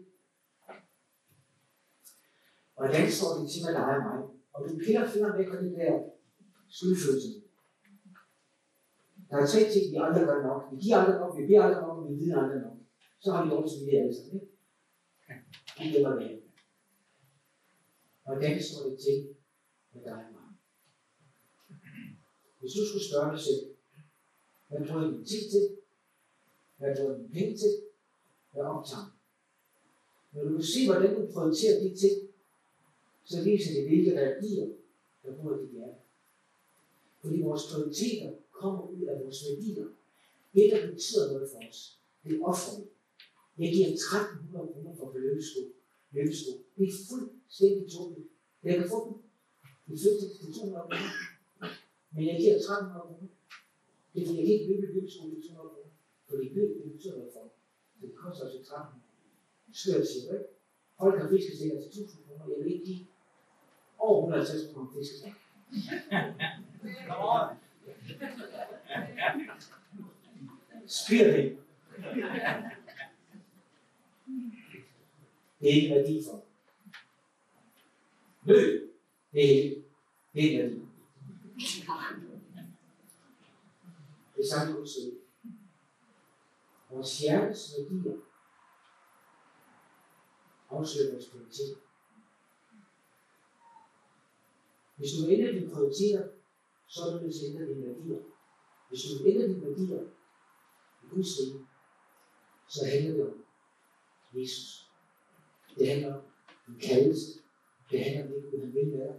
Hvordan 2.75 3.11
står 3.11 3.31
det 3.39 3.49
til 3.51 3.61
med 3.65 3.73
dig 3.73 3.85
og 3.95 4.03
mig? 4.07 4.19
Og 4.53 4.69
du 4.69 4.77
piller 4.85 5.07
fingeren 5.07 5.37
væk 5.37 5.49
fra 5.49 5.61
det 5.63 5.71
der 5.71 5.93
skyldfølelse. 6.69 7.29
Der 9.29 9.35
er 9.37 9.47
tre 9.47 9.61
ting, 9.73 9.85
vi 9.91 9.97
aldrig 10.05 10.25
gør 10.29 10.41
nok. 10.49 10.61
Vi 10.71 10.77
giver 10.83 10.97
aldrig 10.97 11.19
nok, 11.19 11.37
vi 11.39 11.45
bliver 11.45 11.63
aldrig 11.63 11.81
nok, 11.87 12.09
vi 12.09 12.15
vidner 12.15 12.41
aldrig 12.43 12.61
nok. 12.61 12.76
Så 13.19 13.31
har 13.31 13.43
vi 13.43 13.49
dårligt 13.49 13.73
som 13.73 13.85
vi 13.85 13.95
alle 13.95 14.15
sammen. 14.15 14.33
Ikke? 14.33 14.47
Det 15.77 15.91
hjælper 15.91 16.15
det. 16.19 16.41
Hvordan 18.25 18.63
står 18.63 18.89
det 18.89 18.99
til 19.05 19.17
med 19.93 20.01
dig 20.03 20.25
og 20.25 20.31
mig? 20.35 20.49
Hvis 22.59 22.73
du 22.77 22.81
skulle 22.87 23.07
spørge 23.09 23.31
dig 23.33 23.41
selv, 23.47 23.63
hvad 24.67 24.87
bruger 24.87 25.11
din 25.11 25.25
tid 25.25 25.43
til? 25.53 25.65
Hvad 26.77 26.95
bruger 26.97 27.17
din 27.17 27.31
penge 27.31 27.57
til? 27.57 27.73
Hvad 28.51 28.63
optager 28.63 29.09
Når 30.31 30.43
du 30.43 30.51
kan 30.57 30.63
se, 30.73 30.81
hvordan 30.87 31.11
du 31.15 31.21
prioriterer 31.33 31.77
de 31.83 31.89
ting, 32.03 32.17
så 33.23 33.43
viser 33.43 33.71
det, 33.73 33.87
hvilke 33.87 34.11
værdier, 34.15 34.67
der 35.23 35.35
bruger 35.35 35.57
dit 35.57 35.71
hjerte. 35.71 35.99
Fordi 37.21 37.41
vores 37.41 37.63
prioriteter 37.71 38.31
kommer 38.51 38.87
ud 38.87 39.01
af 39.01 39.23
vores 39.23 39.39
værdier. 39.47 39.87
Det, 40.53 40.71
der 40.71 40.91
betyder 40.91 41.31
noget 41.31 41.49
for 41.51 41.59
os, 41.69 41.99
det 42.23 42.31
er 42.35 42.43
offeret. 42.43 42.87
Jeg 43.61 43.69
giver 43.73 43.87
1300 43.87 44.73
kroner 44.73 44.93
for 44.99 45.07
løbesko. 45.15 45.61
løbesko. 46.15 46.51
Det 46.75 46.83
er 46.89 46.93
fuldstændig 47.09 47.85
tåbeligt. 47.93 48.29
Jeg 48.63 48.73
kan 48.79 48.89
få 48.93 48.99
dem. 49.05 49.15
I 49.93 49.95
fødsel 50.03 50.27
til 50.37 50.53
200 50.53 50.81
kroner. 50.81 51.11
Men 52.13 52.21
jeg 52.29 52.35
giver 52.41 52.55
1300 52.55 53.01
kroner. 53.07 53.29
Det 54.11 54.17
er 54.21 54.25
fordi, 54.27 54.39
jeg 54.39 54.47
kan 54.47 54.55
ikke 54.55 54.69
løbe 54.71 54.85
løbesko 54.93 55.23
til 55.29 55.41
200 55.47 55.69
kroner. 55.73 55.91
Fordi 56.29 56.45
løb, 56.57 56.69
det 56.77 56.91
betyder 56.93 57.17
noget 57.17 57.33
for 57.35 57.43
mig. 57.45 57.53
Det 58.01 58.09
koster 58.21 58.43
altså 58.45 58.59
1300 58.59 59.07
Skørt 59.79 60.07
siger 60.07 60.33
ikke? 60.33 60.45
Folk 60.99 61.21
har 61.21 61.29
fiskestikker 61.29 61.77
til 61.81 61.89
1000 62.01 62.23
kroner. 62.25 62.45
Jeg 62.51 62.57
vil 62.63 62.73
ikke 62.73 62.85
give 62.85 63.05
over 63.97 64.17
150 64.17 64.73
kroner 64.73 64.89
fiskestikker. 64.97 65.39
Spir 70.87 71.23
det. 71.31 71.57
Det 75.59 75.69
er 75.69 75.73
ikke 75.81 75.95
værdi 75.95 76.23
for. 76.29 76.45
Løb. 78.45 78.93
Det 79.31 79.43
er 79.43 79.47
heldigt. 79.47 79.85
Det 80.33 80.55
er 80.55 80.63
værdi. 80.63 80.81
Det 84.35 84.43
er 84.43 84.47
samme 84.49 84.73
Guds 84.73 84.97
ord. 84.97 85.13
Vores 86.89 87.19
hjertes 87.19 87.73
værdier 87.77 88.17
afslører 90.69 91.11
vores 91.11 91.29
prioriteter. 91.29 91.75
Hvis 94.95 95.11
du 95.11 95.29
ændrer 95.29 95.51
dine 95.51 95.73
prioriteter, 95.73 96.27
så 96.87 97.01
er 97.01 97.13
du 97.13 97.19
nødt 97.19 97.35
til 97.35 97.45
at 97.45 97.51
ændre 97.51 97.73
dine 97.73 97.87
værdier. 97.87 98.19
Hvis 98.89 99.01
du 99.03 99.25
ændrer 99.25 99.47
dine 99.47 99.61
værdier 99.61 100.01
i 101.03 101.07
Guds 101.09 101.39
rige, 101.39 101.67
så 102.67 102.85
handler 102.85 103.13
det 103.13 103.33
om 103.33 103.45
Jesus. 104.33 104.86
Det 105.77 105.87
handler 105.89 106.13
om 106.15 106.21
en 106.67 106.79
kaldelse. 106.79 107.39
Det 107.91 108.03
handler 108.03 108.23
om 108.23 108.29
det, 108.31 108.51
Gud 108.51 108.59
han 108.59 108.73
vil 108.73 108.91
være. 108.91 109.15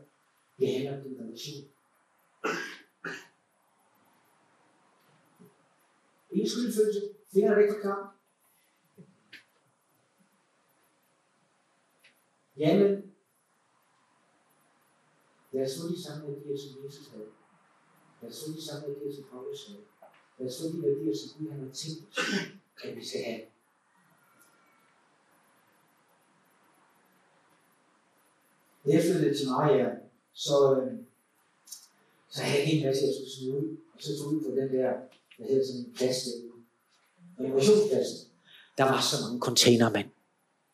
Det 0.59 0.73
handler 0.73 0.97
om 0.97 1.03
din 1.03 1.21
relation. 1.21 1.69
Ingen 6.31 6.49
skyldfølelse. 6.49 7.01
Finder 7.33 7.55
væk 7.55 7.71
fra 7.71 7.81
kamp. 7.81 8.15
Jamen, 12.57 13.15
lad 15.53 15.67
os 15.67 15.81
få 15.81 15.89
de 15.89 16.03
samme 16.03 16.29
værdier, 16.29 16.59
som 16.59 16.85
Jesus 16.85 17.09
havde. 17.09 17.31
Lad 18.23 18.31
os 18.31 18.45
få 18.45 18.53
de 18.53 18.67
samme 18.67 18.89
værdier, 18.89 19.15
som 19.15 19.25
Paulus 19.31 19.67
havde. 19.69 19.85
Lad 20.39 20.49
os 20.49 20.61
få 20.61 20.77
de 20.77 20.83
værdier, 20.83 21.15
som 21.17 21.39
Gud 21.39 21.51
han 21.51 21.61
har 21.61 21.73
tænkt 21.73 22.09
os, 22.09 22.19
at 22.85 22.97
vi 22.97 23.05
skal 23.05 23.21
have. 23.25 23.43
Da 28.89 28.93
jeg 28.95 29.03
flyttede 29.03 29.39
til 29.39 29.49
Maria, 29.49 29.89
så, 30.33 30.81
øh, 30.81 30.93
så 32.31 32.43
havde 32.43 32.63
jeg 32.63 32.73
en 32.73 32.87
masse, 32.87 33.05
jeg 33.05 33.15
skulle 33.15 33.33
smide 33.37 33.57
ud. 33.59 33.77
Og 33.95 34.03
så 34.03 34.19
tog 34.19 34.27
ud 34.33 34.41
på 34.41 34.51
den 34.61 34.69
der, 34.79 34.93
hvad 35.37 35.47
hedder 35.49 35.67
sådan 35.67 35.81
en 35.81 35.93
plads 35.97 36.23
derude. 36.25 36.59
Innovationspladsen. 37.39 38.29
Der 38.79 38.85
var 38.85 39.01
så 39.01 39.17
mange 39.25 39.41
container, 39.41 39.91
mand. 39.91 40.09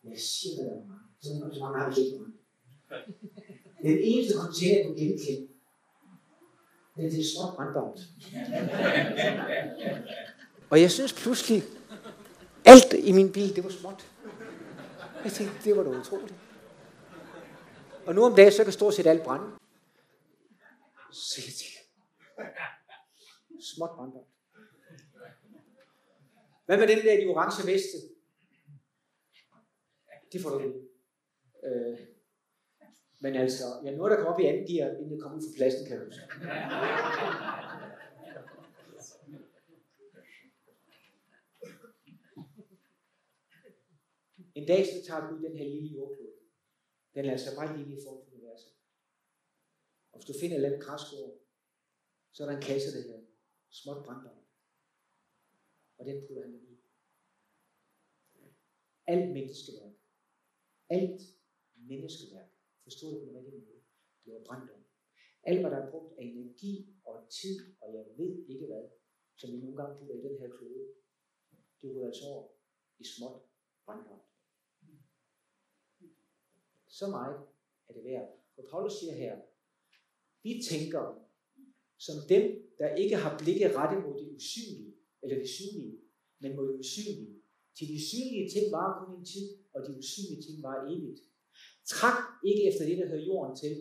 Jeg 0.04 0.18
siger, 0.18 0.56
der 0.56 0.64
var 0.64 0.80
mange. 0.90 1.04
Så 1.20 1.28
så 1.54 1.60
mange 1.60 1.78
har 1.80 1.94
vi 1.94 2.00
ikke 2.00 2.18
mange. 2.18 2.32
Den 3.82 3.98
eneste 4.02 4.34
container, 4.38 4.76
jeg 4.76 4.86
kunne 4.86 4.98
genkende, 4.98 5.48
det 6.96 7.06
er 7.06 7.10
det 7.10 7.26
småt 7.26 7.54
brandbart. 7.56 8.00
Og 10.70 10.80
jeg 10.80 10.90
synes 10.90 11.12
pludselig, 11.12 11.62
alt 12.64 12.92
i 12.98 13.12
min 13.12 13.32
bil, 13.32 13.56
det 13.56 13.64
var 13.64 13.70
småt. 13.70 14.06
Jeg 15.24 15.32
tænkte, 15.32 15.54
det 15.64 15.76
var 15.76 15.82
da 15.82 15.88
utroligt. 15.88 16.34
Og 18.06 18.14
nu 18.14 18.22
om 18.24 18.34
dagen, 18.34 18.52
så 18.52 18.64
kan 18.64 18.72
stort 18.72 18.94
set 18.94 19.06
alt 19.06 19.24
brænde. 19.24 19.46
Så 21.12 21.40
jeg 21.46 21.52
tænkte, 21.60 21.80
småt 23.60 23.90
brandbart. 23.96 24.24
Hvad 26.66 26.78
med 26.78 26.88
den 26.88 26.98
der 26.98 27.12
i 27.12 27.20
de 27.24 27.26
orange 27.26 27.72
veste? 27.72 27.96
Det 30.32 30.42
får 30.42 30.50
du 30.50 30.58
ikke. 30.58 30.80
Øh, 31.64 31.98
men 33.20 33.34
altså, 33.34 33.64
jeg 33.84 33.92
ja, 33.92 33.96
nåede 33.96 34.10
der 34.10 34.16
komme 34.16 34.34
op 34.34 34.40
i 34.40 34.44
anden 34.44 34.66
gear, 34.66 34.90
inden 34.90 35.12
jeg 35.12 35.20
kom 35.20 35.34
ud 35.34 35.42
fra 35.42 35.56
pladsen, 35.56 35.86
kan 35.86 35.96
jeg 35.96 36.04
huske. 36.04 36.22
En 44.54 44.66
dag 44.66 44.86
så 44.86 45.08
tager 45.08 45.28
Gud 45.28 45.42
den 45.48 45.56
her 45.56 45.64
lille 45.64 45.88
jordklod 45.88 46.33
den 47.14 47.24
er 47.24 47.32
altså 47.32 47.54
meget 47.54 47.78
lille 47.78 48.00
i 48.00 48.02
forhold 48.04 48.24
til 48.24 48.34
universet. 48.34 48.72
Og 50.12 50.18
hvis 50.18 50.26
du 50.26 50.32
finder 50.40 50.56
et 50.56 50.58
eller 50.58 50.68
andet 50.68 50.86
græsgård, 50.86 51.34
så 52.32 52.42
er 52.42 52.48
der 52.48 52.56
en 52.56 52.62
kasse, 52.62 52.96
der 52.96 53.02
hedder 53.02 53.22
småt 53.68 54.04
brandbart. 54.04 54.44
Og 55.98 56.06
den 56.06 56.26
putter 56.26 56.42
han 56.42 56.54
i. 56.54 56.78
Alt 59.06 59.32
menneskeværk. 59.32 59.92
Alt 60.88 61.20
menneskeværk. 61.74 62.50
Forstod 62.82 63.12
du 63.12 63.18
på 63.20 63.26
den 63.26 63.36
rigtige 63.36 63.60
måde? 63.60 63.82
Det 64.24 64.34
var 64.34 64.44
brændt 64.44 64.70
om. 64.70 64.84
Alt, 65.42 65.60
hvad 65.60 65.70
der 65.70 65.76
er 65.76 65.90
brugt 65.90 66.18
af 66.18 66.24
energi 66.24 66.96
og 67.04 67.30
tid, 67.30 67.76
og 67.80 67.94
jeg 67.94 68.04
ved 68.16 68.48
ikke 68.48 68.66
hvad, 68.66 68.88
som 69.36 69.52
vi 69.52 69.56
nogle 69.56 69.76
gange 69.76 69.98
putter 69.98 70.14
i 70.14 70.28
den 70.28 70.38
her 70.38 70.50
klode, 70.56 70.88
det 71.82 71.94
ryger 71.94 72.06
altså 72.06 72.24
over 72.26 72.48
i 72.98 73.04
småt 73.04 73.42
brandbart. 73.84 74.33
Så 76.98 77.06
meget 77.16 77.36
er 77.88 77.92
det 77.96 78.04
værd. 78.04 78.28
For 78.54 78.62
Paulus 78.70 78.94
siger 79.00 79.14
her, 79.24 79.34
vi 80.42 80.52
tænker 80.70 81.04
som 82.06 82.16
dem, 82.28 82.44
der 82.80 82.88
ikke 83.02 83.16
har 83.16 83.38
blikket 83.42 83.76
rettet 83.78 83.98
mod 84.04 84.14
det 84.20 84.28
usynlige, 84.36 84.94
eller 85.22 85.36
det 85.42 85.48
synlige, 85.48 85.96
men 86.40 86.56
mod 86.56 86.66
det 86.68 86.78
usynlige. 86.78 87.36
Til 87.76 87.86
de 87.92 87.98
synlige 88.08 88.48
ting 88.54 88.66
var 88.78 88.88
kun 88.98 89.18
en 89.18 89.26
tid, 89.34 89.48
og 89.74 89.80
de 89.86 89.92
usynlige 90.02 90.42
ting 90.46 90.56
var 90.68 90.76
evigt. 90.92 91.20
Træk 91.92 92.18
ikke 92.50 92.62
efter 92.70 92.84
det, 92.88 92.98
der 92.98 93.06
hører 93.12 93.28
jorden 93.30 93.56
til, 93.62 93.72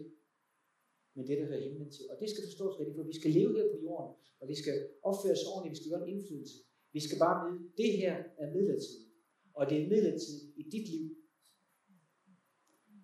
men 1.16 1.28
det, 1.28 1.38
der 1.40 1.46
hører 1.46 1.64
himlen 1.68 1.92
til. 1.92 2.06
Og 2.12 2.16
det 2.22 2.30
skal 2.30 2.44
forstås 2.48 2.80
rigtigt, 2.80 2.98
for 2.98 3.04
vi 3.12 3.20
skal 3.20 3.32
leve 3.32 3.52
her 3.58 3.68
på 3.74 3.80
jorden, 3.88 4.12
og 4.40 4.46
vi 4.52 4.56
skal 4.62 4.76
opføre 5.10 5.36
os 5.38 5.48
ordentligt, 5.52 5.74
vi 5.76 5.80
skal 5.80 5.92
gøre 5.94 6.04
en 6.08 6.14
indflydelse. 6.16 6.58
Vi 6.96 7.00
skal 7.06 7.18
bare 7.26 7.38
vide, 7.44 7.60
det 7.82 7.92
her 8.02 8.14
er 8.42 8.48
midlertidigt, 8.56 9.10
og 9.58 9.64
det 9.70 9.76
er 9.82 9.88
midlertidigt 9.94 10.46
i 10.62 10.64
dit 10.74 10.88
liv. 10.94 11.23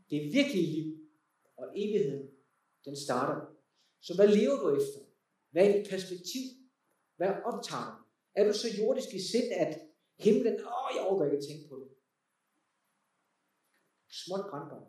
Det 0.10 0.18
er 0.18 0.56
liv, 0.56 1.10
og 1.58 1.72
evigheden, 1.76 2.30
den 2.86 2.96
starter. 2.96 3.56
Så 4.00 4.16
hvad 4.16 4.28
lever 4.28 4.56
du 4.60 4.76
efter? 4.76 5.00
Hvad 5.52 5.68
er 5.68 5.78
dit 5.78 5.90
perspektiv? 5.90 6.46
Hvad 7.16 7.28
optager 7.28 7.98
du? 7.98 8.04
Er 8.36 8.48
du 8.48 8.54
så 8.54 8.68
jordisk 8.80 9.14
i 9.14 9.22
sind, 9.32 9.52
at 9.52 9.82
himlen, 10.20 10.54
åh, 10.54 10.90
jeg 10.96 11.06
overgår 11.08 11.26
ikke 11.26 11.38
at 11.38 11.44
tænke 11.44 11.70
på 11.70 11.76
det. 11.76 11.90
Småt 14.08 14.46
brandbart. 14.50 14.88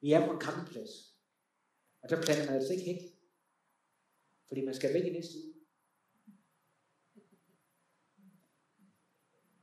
Vi 0.00 0.12
er 0.12 0.26
på 0.26 0.32
en 0.32 0.40
kampplads, 0.40 1.16
Og 2.02 2.08
der 2.08 2.22
planer 2.22 2.44
man 2.44 2.54
altså 2.54 2.72
ikke 2.72 2.84
hæk. 2.84 3.02
Fordi 4.48 4.64
man 4.64 4.74
skal 4.74 4.94
væk 4.94 5.04
i 5.04 5.10
næste 5.10 5.38
uge. 5.38 5.54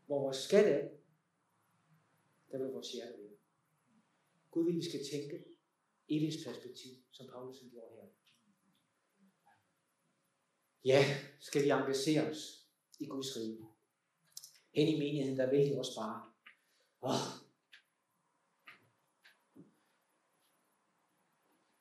Hvor 0.06 0.20
vores 0.22 0.38
skat 0.38 0.66
er, 0.66 0.90
der 2.54 2.60
vil 2.60 2.74
vores 2.74 2.92
hjerte 2.92 3.18
være. 3.24 3.38
Gud 4.52 4.66
vil, 4.66 4.76
vi 4.76 4.90
skal 4.90 5.06
tænke 5.12 5.46
perspektiv, 6.46 6.92
som 7.12 7.28
Paulus 7.28 7.60
gjorde 7.72 7.96
her. 7.96 8.08
Ja, 10.86 11.04
skal 11.40 11.64
vi 11.64 11.70
engagere 11.70 12.30
os 12.30 12.68
i 13.00 13.06
Guds 13.06 13.38
rige. 13.38 13.68
Hen 14.74 14.88
i 14.88 15.00
menigheden, 15.00 15.38
der 15.38 15.50
vil 15.50 15.70
de 15.70 15.80
også 15.80 15.96
bare. 15.96 16.32
Oh. 17.02 17.14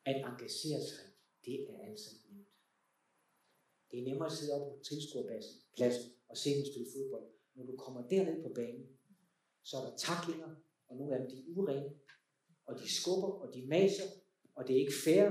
At 0.04 0.16
engagere 0.16 0.86
sig, 0.86 1.04
det 1.44 1.70
er 1.70 1.90
altså 1.90 2.10
nemt. 2.30 2.48
Det 3.90 3.98
er 3.98 4.04
nemmere 4.04 4.26
at 4.26 4.32
sidde 4.32 4.54
op 4.54 4.78
på 4.78 4.84
tilskuerpladsen 4.84 6.12
og 6.28 6.36
se 6.36 6.50
dem 6.50 6.64
spille 6.72 6.88
fodbold. 6.92 7.30
Når 7.54 7.66
du 7.66 7.76
kommer 7.76 8.08
derned 8.08 8.42
på 8.42 8.54
banen, 8.54 8.98
så 9.68 9.76
er 9.76 9.84
der 9.86 9.96
taklinger, 9.96 10.50
og 10.88 10.96
nogle 10.96 11.14
af 11.14 11.18
dem 11.20 11.28
de 11.30 11.36
er 11.38 11.44
urene, 11.56 11.90
og 12.66 12.72
de 12.80 12.86
skubber, 12.98 13.30
og 13.42 13.54
de 13.54 13.66
maser, 13.66 14.08
og 14.56 14.60
det 14.66 14.72
er 14.76 14.80
ikke 14.80 15.00
fair, 15.04 15.26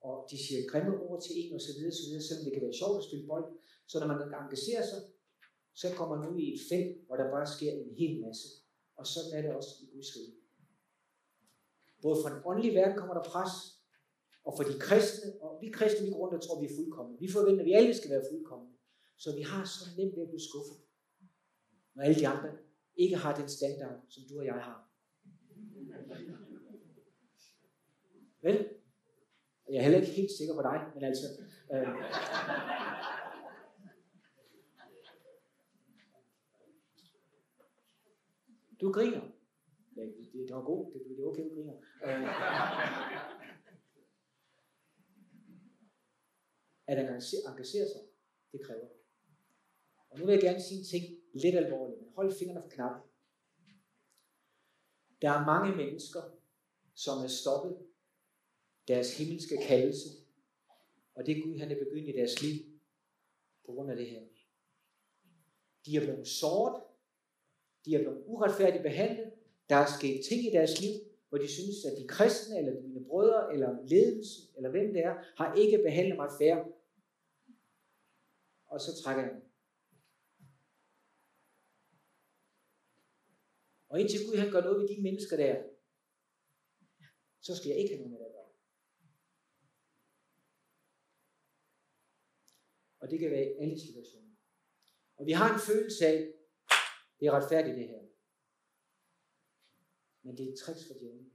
og 0.00 0.14
de 0.30 0.36
siger 0.44 0.68
grimme 0.70 0.92
ord 1.06 1.22
til 1.22 1.32
en, 1.40 1.54
og 1.54 1.60
så 1.60 1.72
videre, 1.76 1.92
så 1.92 2.04
videre, 2.08 2.22
selvom 2.22 2.44
det 2.44 2.52
kan 2.52 2.62
være 2.62 2.80
sjovt 2.80 2.98
at 2.98 3.06
spille 3.08 3.26
bold. 3.26 3.46
Så 3.90 3.94
når 4.00 4.06
man 4.12 4.18
engagerer 4.42 4.84
sig, 4.90 5.00
så 5.80 5.86
kommer 5.96 6.16
man 6.16 6.28
ud 6.32 6.40
i 6.46 6.48
et 6.54 6.62
felt, 6.70 6.92
hvor 7.06 7.16
der 7.16 7.34
bare 7.36 7.48
sker 7.56 7.72
en 7.72 7.94
hel 8.02 8.14
masse. 8.24 8.48
Og 8.98 9.06
sådan 9.06 9.32
er 9.36 9.42
det 9.42 9.52
også 9.58 9.72
i 9.82 9.86
Guds 9.94 10.10
rige. 10.16 10.34
Både 12.02 12.16
fra 12.22 12.30
den 12.34 12.42
åndelige 12.48 12.74
verden 12.78 12.96
kommer 12.98 13.14
der 13.14 13.24
pres, 13.32 13.52
og 14.46 14.52
for 14.56 14.64
de 14.70 14.78
kristne, 14.86 15.28
og 15.42 15.50
vi 15.62 15.68
kristne, 15.78 16.06
vi 16.06 16.12
går 16.12 16.20
rundt 16.22 16.34
og 16.34 16.42
tror, 16.42 16.60
vi 16.60 16.66
er 16.66 16.76
fuldkommende. 16.78 17.20
Vi 17.24 17.28
forventer, 17.36 17.62
at 17.62 17.66
vi 17.70 17.72
alle 17.72 17.94
skal 17.94 18.10
være 18.10 18.28
fuldkommende. 18.30 18.74
Så 19.22 19.28
vi 19.38 19.42
har 19.42 19.64
så 19.64 19.84
nemt 19.98 20.16
ved 20.16 20.22
at 20.22 20.32
blive 20.32 20.46
skuffet, 20.48 20.78
når 21.94 22.02
alle 22.02 22.20
de 22.20 22.28
andre 22.28 22.48
ikke 22.96 23.16
har 23.16 23.36
den 23.36 23.48
standard, 23.48 24.00
som 24.08 24.22
du 24.28 24.38
og 24.38 24.46
jeg 24.46 24.54
har. 24.54 24.88
Vel? 28.42 28.68
Jeg 29.68 29.78
er 29.78 29.82
heller 29.82 30.00
ikke 30.00 30.12
helt 30.12 30.30
sikker 30.38 30.54
på 30.54 30.62
dig, 30.62 30.90
men 30.94 31.04
altså... 31.04 31.26
Øh, 31.72 31.86
du 38.80 38.92
griner. 38.92 39.20
Ja, 39.96 40.02
det, 40.02 40.32
det 40.32 40.54
var 40.54 40.64
godt. 40.64 40.92
Det, 40.92 41.02
det 41.08 41.18
er 41.18 41.26
okay, 41.26 41.42
du 41.42 41.54
griner. 41.54 41.74
Øh, 42.04 43.00
at 46.86 46.98
engagere 46.98 47.86
sig, 47.92 48.02
det 48.52 48.60
kræver. 48.66 48.88
Og 50.10 50.18
nu 50.18 50.26
vil 50.26 50.32
jeg 50.32 50.42
gerne 50.42 50.62
sige 50.62 50.78
en 50.78 50.86
ting 50.86 51.19
lidt 51.32 51.56
alvorligt, 51.56 52.02
men 52.02 52.12
hold 52.14 52.32
fingrene 52.38 52.62
for 52.62 52.68
knappen. 52.68 53.02
Der 55.22 55.30
er 55.30 55.46
mange 55.46 55.76
mennesker, 55.76 56.20
som 56.94 57.18
er 57.18 57.28
stoppet 57.28 57.78
deres 58.88 59.18
himmelske 59.18 59.58
kaldelse, 59.66 60.08
og 61.14 61.26
det 61.26 61.42
Gud 61.42 61.58
han 61.58 61.70
er 61.70 61.78
begyndt 61.78 62.08
i 62.08 62.12
deres 62.12 62.42
liv 62.42 62.64
på 63.66 63.72
grund 63.72 63.90
af 63.90 63.96
det 63.96 64.06
her. 64.06 64.22
De 65.86 65.96
er 65.96 66.00
blevet 66.00 66.28
såret, 66.28 66.82
de 67.84 67.94
er 67.94 67.98
blevet 67.98 68.22
uretfærdigt 68.26 68.82
behandlet, 68.82 69.32
der 69.68 69.76
er 69.76 69.86
sket 69.98 70.24
ting 70.28 70.46
i 70.46 70.50
deres 70.50 70.80
liv, 70.80 70.94
hvor 71.28 71.38
de 71.38 71.48
synes, 71.48 71.84
at 71.84 71.98
de 71.98 72.08
kristne, 72.08 72.58
eller 72.58 72.80
mine 72.80 73.04
brødre, 73.04 73.52
eller 73.52 73.86
ledelsen, 73.86 74.44
eller 74.56 74.70
hvem 74.70 74.92
det 74.92 75.04
er, 75.04 75.14
har 75.36 75.54
ikke 75.54 75.78
behandlet 75.78 76.16
mig 76.16 76.30
fair. 76.38 76.56
Og 78.66 78.80
så 78.80 79.02
trækker 79.02 79.22
jeg 79.22 79.32
Og 83.90 84.00
indtil 84.00 84.26
Gud 84.26 84.36
han 84.36 84.52
gør 84.52 84.60
noget 84.60 84.80
ved 84.80 84.88
de 84.88 85.02
mennesker 85.02 85.36
der, 85.36 85.54
så 87.40 87.56
skal 87.56 87.68
jeg 87.68 87.78
ikke 87.78 87.94
have 87.94 87.98
noget 87.98 88.10
med 88.10 88.18
det 88.18 88.26
at 88.26 88.32
gøre. 88.32 88.52
Og 93.00 93.10
det 93.10 93.18
kan 93.18 93.30
være 93.30 93.46
i 93.46 93.58
alle 93.62 93.80
situationer. 93.80 94.34
Og 95.16 95.26
vi 95.26 95.32
har 95.32 95.54
en 95.54 95.60
følelse 95.60 96.06
af, 96.06 96.34
det 97.20 97.26
er 97.26 97.32
retfærdigt 97.32 97.76
det 97.76 97.88
her. 97.88 98.02
Men 100.22 100.36
det 100.36 100.48
er 100.48 100.52
et 100.52 100.58
tricks 100.58 100.86
for 100.86 100.94
djævlen. 100.94 101.32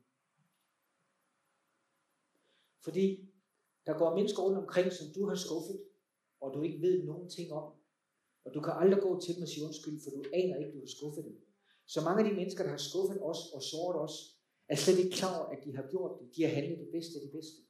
Fordi 2.84 3.30
der 3.86 3.98
går 3.98 4.16
mennesker 4.16 4.44
rundt 4.44 4.58
omkring, 4.58 4.92
som 4.94 5.08
du 5.16 5.26
har 5.30 5.36
skuffet, 5.36 5.88
og 6.40 6.54
du 6.54 6.62
ikke 6.62 6.82
ved 6.82 7.04
nogen 7.04 7.30
ting 7.30 7.52
om. 7.52 7.74
Og 8.44 8.54
du 8.54 8.62
kan 8.62 8.74
aldrig 8.74 9.02
gå 9.04 9.22
til 9.22 9.36
dem 9.36 9.42
og 9.42 9.48
sige 9.48 9.66
undskyld, 9.66 10.02
for 10.04 10.10
du 10.10 10.24
aner 10.34 10.58
ikke, 10.58 10.72
du 10.72 10.80
har 10.80 10.94
skuffet 10.98 11.26
dem. 11.26 11.46
Så 11.86 12.02
mange 12.02 12.24
af 12.24 12.30
de 12.30 12.36
mennesker, 12.36 12.64
der 12.64 12.70
har 12.70 12.78
skuffet 12.78 13.24
os 13.24 13.52
og 13.54 13.62
såret 13.62 14.02
os, 14.02 14.16
er 14.68 14.76
slet 14.76 15.00
ikke 15.00 15.18
klar 15.18 15.40
over, 15.40 15.58
at 15.58 15.64
de 15.66 15.76
har 15.76 15.88
gjort 15.90 16.20
det. 16.20 16.36
De 16.36 16.44
har 16.44 16.50
handlet 16.50 16.80
det 16.80 16.90
bedste 16.92 17.16
af 17.16 17.22
det 17.22 17.32
bedste. 17.32 17.62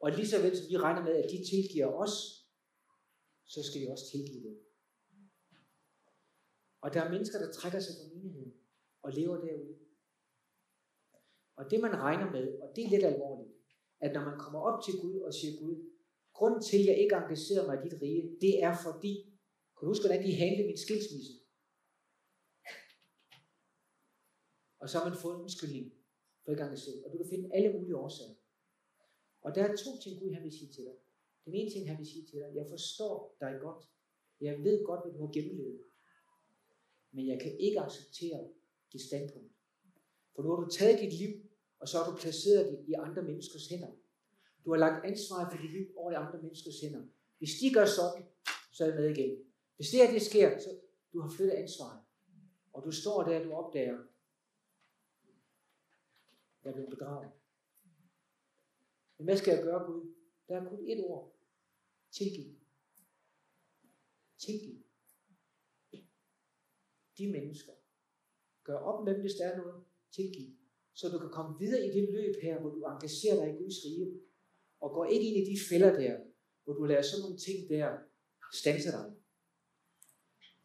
Og 0.00 0.10
lige 0.10 0.28
så 0.28 0.42
vel 0.42 0.56
som 0.56 0.68
vi 0.70 0.76
regner 0.76 1.02
med, 1.02 1.16
at 1.16 1.30
de 1.30 1.44
tilgiver 1.50 1.86
os, 1.86 2.14
så 3.44 3.62
skal 3.62 3.80
vi 3.80 3.86
også 3.86 4.10
tilgive 4.10 4.42
dem. 4.42 4.56
Og 6.80 6.94
der 6.94 7.00
er 7.00 7.10
mennesker, 7.10 7.38
der 7.38 7.52
trækker 7.52 7.80
sig 7.80 7.94
fra 7.98 8.14
menigheden 8.14 8.54
og 9.02 9.12
lever 9.12 9.36
derude. 9.36 9.78
Og 11.56 11.70
det 11.70 11.80
man 11.80 11.96
regner 11.96 12.30
med, 12.30 12.60
og 12.60 12.76
det 12.76 12.84
er 12.84 12.88
lidt 12.90 13.04
alvorligt, 13.04 13.54
at 14.00 14.12
når 14.12 14.24
man 14.24 14.38
kommer 14.38 14.60
op 14.60 14.84
til 14.84 15.00
Gud 15.00 15.20
og 15.20 15.34
siger, 15.34 15.58
Gud, 15.60 15.90
grunden 16.32 16.62
til, 16.62 16.78
at 16.78 16.86
jeg 16.86 16.98
ikke 16.98 17.16
engagerer 17.16 17.66
mig 17.66 17.78
i 17.78 17.88
dit 17.88 18.02
rige, 18.02 18.36
det 18.40 18.62
er 18.62 18.76
fordi, 18.82 19.31
kan 19.82 19.86
du 19.86 19.90
huske, 19.90 20.06
hvordan 20.06 20.26
de 20.26 20.34
handlede 20.34 20.66
min 20.66 20.76
skilsmisse? 20.76 21.32
Og 24.78 24.90
så 24.90 24.98
har 24.98 25.08
man 25.08 25.18
fået 25.18 25.34
en 25.34 25.40
undskyldning 25.40 25.92
for 26.44 26.54
gang 26.54 26.78
selv. 26.78 27.04
Og 27.04 27.12
du 27.12 27.16
kan 27.16 27.28
finde 27.28 27.54
alle 27.54 27.72
mulige 27.72 27.96
årsager. 27.96 28.34
Og 29.40 29.54
der 29.54 29.62
er 29.64 29.76
to 29.76 29.90
ting, 30.02 30.20
Gud 30.20 30.32
han 30.32 30.44
vil 30.44 30.52
sige 30.52 30.72
til 30.72 30.84
dig. 30.84 30.96
Den 31.44 31.54
ene 31.54 31.70
ting, 31.70 31.88
han 31.88 31.98
vil 31.98 32.06
sige 32.06 32.26
til 32.26 32.38
dig, 32.40 32.50
jeg 32.54 32.66
forstår 32.68 33.36
dig 33.40 33.58
godt. 33.60 33.84
Jeg 34.40 34.64
ved 34.64 34.84
godt, 34.84 35.00
hvad 35.04 35.12
du 35.12 35.26
har 35.26 35.32
gennemlevet. 35.32 35.80
Men 37.12 37.26
jeg 37.26 37.40
kan 37.40 37.58
ikke 37.58 37.80
acceptere 37.80 38.48
dit 38.92 39.00
standpunkt. 39.00 39.52
For 40.34 40.42
nu 40.42 40.48
har 40.48 40.64
du 40.64 40.70
taget 40.70 41.00
dit 41.00 41.14
liv, 41.22 41.32
og 41.78 41.88
så 41.88 41.98
har 41.98 42.10
du 42.10 42.16
placeret 42.16 42.72
det 42.72 42.84
i 42.88 42.92
andre 42.92 43.22
menneskers 43.22 43.68
hænder. 43.68 43.92
Du 44.64 44.70
har 44.70 44.78
lagt 44.78 45.06
ansvaret 45.06 45.52
for 45.52 45.62
dit 45.62 45.72
liv 45.72 45.86
over 45.96 46.12
i 46.12 46.14
andre 46.14 46.42
menneskers 46.42 46.80
hænder. 46.80 47.02
Hvis 47.38 47.50
de 47.60 47.74
gør 47.74 47.86
sådan, 47.86 48.22
så 48.72 48.84
er 48.84 48.88
jeg 48.88 48.96
med 49.00 49.10
igen. 49.16 49.51
Hvis 49.82 49.90
det 49.90 50.00
her 50.00 50.12
det 50.12 50.22
sker, 50.22 50.58
så 50.58 50.80
du 51.12 51.20
har 51.20 51.30
flyttet 51.30 51.54
ansvaret. 51.54 52.00
Og 52.72 52.84
du 52.84 52.90
står 52.90 53.22
der, 53.22 53.38
og 53.38 53.44
du 53.44 53.52
opdager, 53.52 53.98
jeg 56.64 56.72
er 56.72 56.90
begravet. 56.90 57.30
Men 59.18 59.24
hvad 59.24 59.36
skal 59.36 59.54
jeg 59.54 59.62
gøre, 59.62 59.86
Gud? 59.86 60.14
Der 60.48 60.60
er 60.60 60.68
kun 60.68 60.86
ét 60.86 61.04
ord. 61.04 61.36
Tilgiv. 62.10 62.54
Tilgiv. 64.38 64.82
De 67.18 67.32
mennesker. 67.32 67.72
Gør 68.64 68.78
op 68.78 69.04
med 69.04 69.14
dem, 69.14 69.20
hvis 69.20 69.34
der 69.34 69.46
er 69.46 69.56
noget. 69.56 69.84
Tilgiv. 70.10 70.48
Så 70.94 71.08
du 71.08 71.18
kan 71.18 71.30
komme 71.30 71.58
videre 71.58 71.86
i 71.86 71.90
det 72.00 72.12
løb 72.12 72.34
her, 72.42 72.60
hvor 72.60 72.70
du 72.70 72.84
engagerer 72.84 73.36
dig 73.36 73.54
i 73.54 73.62
Guds 73.62 73.84
rige. 73.84 74.20
Og 74.80 74.90
går 74.90 75.04
ikke 75.04 75.26
ind 75.26 75.36
i 75.46 75.50
de 75.52 75.58
fælder 75.68 75.92
der, 76.00 76.20
hvor 76.64 76.72
du 76.72 76.84
lader 76.84 77.02
sådan 77.02 77.22
nogle 77.22 77.38
ting 77.38 77.68
der 77.68 77.98
stanse 78.52 78.90
dig. 78.90 79.21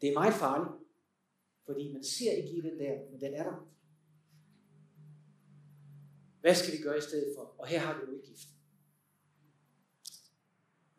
Det 0.00 0.08
er 0.08 0.14
meget 0.14 0.34
farligt, 0.34 0.84
fordi 1.66 1.92
man 1.92 2.04
ser 2.04 2.32
ikke 2.32 2.50
i 2.50 2.60
den 2.60 2.78
der, 2.78 3.10
men 3.10 3.20
den 3.20 3.34
er 3.34 3.42
der. 3.42 3.68
Hvad 6.40 6.54
skal 6.54 6.78
vi 6.78 6.82
gøre 6.82 6.98
i 6.98 7.00
stedet 7.00 7.34
for? 7.36 7.54
Og 7.58 7.66
her 7.66 7.78
har 7.78 8.00
du 8.00 8.12
udgift. 8.12 8.48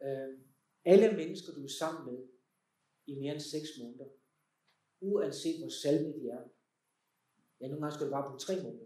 Øh, 0.01 0.39
alle 0.85 1.17
mennesker, 1.17 1.53
du 1.53 1.63
er 1.63 1.67
sammen 1.79 2.13
med 2.13 2.27
i 3.05 3.19
mere 3.19 3.33
end 3.33 3.41
6 3.41 3.67
måneder, 3.79 4.05
uanset 4.99 5.59
hvor 5.59 5.69
salme 5.69 6.13
de 6.13 6.29
er, 6.29 6.43
ja, 7.61 7.67
nogle 7.67 7.81
gange 7.81 7.95
skal 7.95 8.05
du 8.07 8.11
bare 8.11 8.27
bruge 8.27 8.39
3 8.39 8.63
måneder. 8.63 8.85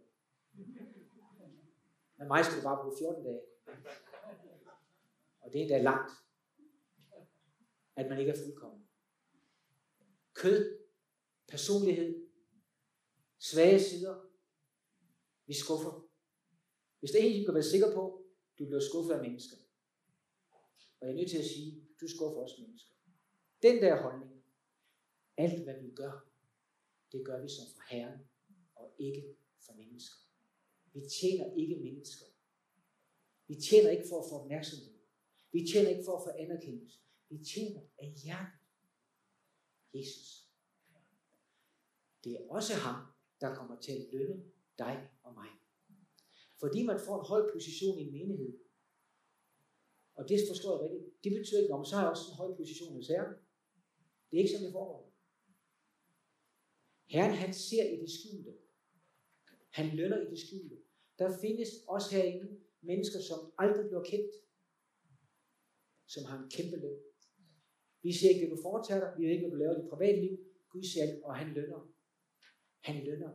Men 2.18 2.28
mig 2.28 2.46
skal 2.46 2.58
du 2.58 2.64
bare 2.64 2.84
bruge 2.84 2.98
14 2.98 3.24
dage. 3.24 3.42
Og 5.42 5.54
det 5.54 5.60
er 5.60 5.62
endda 5.62 5.82
langt, 5.82 6.12
at 7.96 8.10
man 8.10 8.20
ikke 8.20 8.32
er 8.32 8.38
fuldkommen. 8.44 8.88
Kød, 10.44 10.80
personlighed, 11.48 12.28
svage 13.40 13.80
sider, 13.80 14.16
vi 15.46 15.54
skuffer. 15.54 16.10
Hvis 17.00 17.12
det 17.12 17.20
er 17.22 17.26
en, 17.26 17.40
du 17.40 17.46
kan 17.46 17.54
være 17.54 17.74
sikker 17.74 17.94
på, 17.94 18.04
du 18.60 18.66
bliver 18.66 18.80
skuffet 18.90 19.14
af 19.14 19.22
mennesker. 19.22 19.58
Og 21.00 21.08
jeg 21.08 21.14
er 21.14 21.18
nødt 21.18 21.30
til 21.30 21.38
at 21.38 21.46
sige, 21.46 21.88
du 22.02 22.08
skuffer 22.08 22.40
også 22.42 22.62
mennesker. 22.62 22.94
Den 23.62 23.76
der 23.84 24.02
holdning, 24.02 24.44
alt 25.38 25.64
hvad 25.64 25.82
vi 25.82 25.90
gør, 25.96 26.14
det 27.12 27.26
gør 27.26 27.42
vi 27.42 27.50
som 27.50 27.66
for 27.76 27.84
Herren, 27.90 28.20
og 28.76 28.96
ikke 29.00 29.24
for 29.66 29.74
mennesker. 29.74 30.18
Vi 30.94 31.02
tjener 31.20 31.56
ikke 31.62 31.76
mennesker. 31.76 32.26
Vi 33.48 33.56
tjener 33.56 33.90
ikke 33.90 34.08
for 34.10 34.20
at 34.22 34.30
få 34.30 34.36
opmærksomhed. 34.42 34.94
Vi 35.52 35.68
tjener 35.72 35.90
ikke 35.90 36.06
for 36.06 36.18
at 36.18 36.24
få 36.28 36.32
anerkendelse. 36.44 37.00
Vi 37.30 37.38
tjener 37.54 37.82
af 37.98 38.14
hjertet. 38.24 38.63
Jesus. 39.94 40.50
Det 42.24 42.32
er 42.32 42.50
også 42.50 42.74
ham, 42.74 43.06
der 43.42 43.56
kommer 43.56 43.80
til 43.82 43.92
at 43.92 44.08
lønne 44.14 44.44
dig 44.78 45.10
og 45.24 45.34
mig. 45.34 45.48
Fordi 46.60 46.84
man 46.84 47.00
får 47.00 47.20
en 47.20 47.28
høj 47.28 47.52
position 47.54 48.00
i 48.00 48.02
en 48.02 48.12
menighed. 48.12 48.60
Og 50.16 50.30
det 50.30 50.40
forstår 50.50 50.82
jeg 50.82 50.92
rigtigt. 50.92 51.24
Det 51.24 51.32
betyder 51.40 51.62
ikke, 51.62 51.74
at 51.74 51.88
så 51.88 51.96
har 51.96 52.04
jeg 52.04 52.12
også 52.12 52.32
en 52.32 52.38
høj 52.38 52.56
position 52.56 52.96
hos 52.96 53.08
Herren. 53.08 53.34
Det 54.32 54.38
er 54.38 54.42
ikke 54.42 54.52
sådan, 54.52 54.66
det 54.66 54.72
foregår. 54.72 55.14
Herren, 57.06 57.36
han 57.36 57.54
ser 57.54 57.84
i 57.84 57.96
det 58.02 58.10
skjulte. 58.12 58.54
Han 59.70 59.96
lønner 59.96 60.18
i 60.22 60.30
det 60.30 60.40
skjulte. 60.40 60.78
Der 61.20 61.40
findes 61.42 61.70
også 61.88 62.16
herinde 62.16 62.60
mennesker, 62.82 63.20
som 63.20 63.54
aldrig 63.58 63.86
bliver 63.86 64.04
kendt, 64.04 64.36
som 66.06 66.26
har 66.26 66.44
en 66.44 66.50
kæmpe 66.50 66.78
løn. 66.78 67.00
Vi 68.04 68.12
ser 68.14 68.30
ikke, 68.30 68.48
hvad 68.48 68.58
du 68.58 68.62
foretager 68.62 69.00
dig. 69.00 69.14
Vi 69.18 69.24
ved 69.24 69.32
ikke, 69.32 69.44
hvad 69.48 69.52
du 69.52 69.62
laver 69.64 69.78
i 69.78 69.82
dit 69.82 69.90
privatliv. 69.90 70.38
Gud 70.70 70.84
ser 70.84 71.04
alt, 71.04 71.24
og 71.24 71.36
han 71.36 71.54
lønner. 71.54 71.94
Han 72.80 73.06
lønner. 73.06 73.32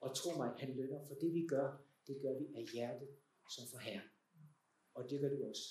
Og 0.00 0.16
tro 0.16 0.36
mig, 0.36 0.50
han 0.58 0.76
lønner, 0.76 1.06
for 1.06 1.14
det 1.14 1.34
vi 1.34 1.46
gør, 1.46 1.66
det 2.06 2.16
gør 2.22 2.38
vi 2.38 2.46
af 2.54 2.64
hjertet 2.72 3.08
som 3.54 3.64
for 3.70 3.78
Herren. 3.78 4.08
Og 4.94 5.10
det 5.10 5.20
gør 5.20 5.28
du 5.28 5.44
også. 5.48 5.66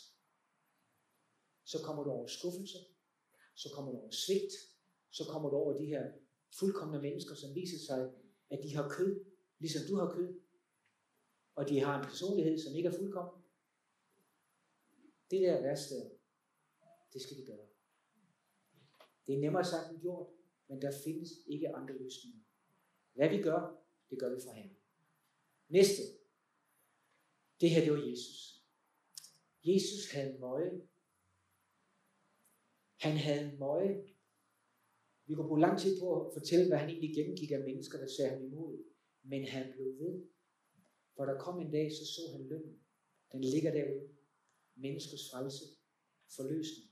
Så 1.63 1.77
kommer 1.85 2.03
du 2.03 2.09
over 2.09 2.27
skuffelse, 2.27 2.77
så 3.55 3.69
kommer 3.75 3.91
du 3.91 3.97
over 3.97 4.11
svigt, 4.11 4.53
så 5.11 5.23
kommer 5.31 5.49
du 5.49 5.55
over 5.55 5.77
de 5.77 5.85
her 5.85 6.11
fuldkommende 6.59 7.01
mennesker, 7.01 7.35
som 7.35 7.55
viser 7.55 7.79
sig, 7.85 8.11
at 8.49 8.59
de 8.63 8.75
har 8.75 8.89
kød, 8.89 9.25
ligesom 9.59 9.81
du 9.89 9.95
har 9.95 10.13
kød, 10.15 10.41
og 11.55 11.69
de 11.69 11.79
har 11.79 11.99
en 11.99 12.05
personlighed, 12.05 12.57
som 12.59 12.75
ikke 12.75 12.89
er 12.89 12.97
fuldkommen. 12.97 13.43
Det 15.31 15.41
der 15.41 15.61
værste, 15.61 15.95
det 17.13 17.21
skal 17.21 17.37
de 17.37 17.45
gøre. 17.45 17.70
Det 19.31 19.37
er 19.37 19.41
nemmere 19.41 19.65
sagt 19.65 19.91
end 19.91 20.01
gjort, 20.01 20.27
men 20.67 20.81
der 20.81 20.91
findes 21.03 21.29
ikke 21.47 21.75
andre 21.75 21.93
løsninger. 21.97 22.39
Hvad 23.13 23.29
vi 23.29 23.41
gør, 23.41 23.83
det 24.09 24.19
gør 24.19 24.35
vi 24.35 24.41
fra 24.41 24.53
ham. 24.53 24.69
Næste. 25.69 26.01
Det 27.61 27.69
her, 27.69 27.81
det 27.83 27.91
var 27.91 28.09
Jesus. 28.09 28.63
Jesus 29.63 30.11
havde 30.11 30.39
møje. 30.39 30.81
Han 32.95 33.17
havde 33.17 33.57
møje. 33.57 34.07
Vi 35.25 35.33
kunne 35.33 35.47
bruge 35.47 35.61
lang 35.61 35.79
tid 35.79 35.99
på 35.99 36.25
at 36.25 36.33
fortælle, 36.33 36.67
hvad 36.67 36.77
han 36.77 36.89
egentlig 36.89 37.15
gennemgik 37.15 37.51
af 37.51 37.59
mennesker, 37.59 37.97
der 37.97 38.07
sagde 38.07 38.31
ham 38.31 38.43
imod. 38.43 38.83
Men 39.23 39.47
han 39.47 39.71
blev 39.73 39.99
ved. 39.99 40.27
For 41.15 41.25
der 41.25 41.39
kom 41.39 41.59
en 41.59 41.71
dag, 41.71 41.91
så 41.91 42.05
så 42.05 42.21
han 42.31 42.47
lønnen. 42.47 42.79
Den 43.31 43.41
ligger 43.41 43.71
derude. 43.71 44.09
Menneskets 44.75 45.31
frelse. 45.31 45.65
Forløsning. 46.35 46.90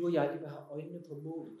Du 0.00 0.06
og 0.06 0.12
jeg, 0.12 0.32
vi 0.34 0.38
vil 0.38 0.48
have 0.48 0.70
øjnene 0.70 1.02
på 1.08 1.14
målet. 1.14 1.58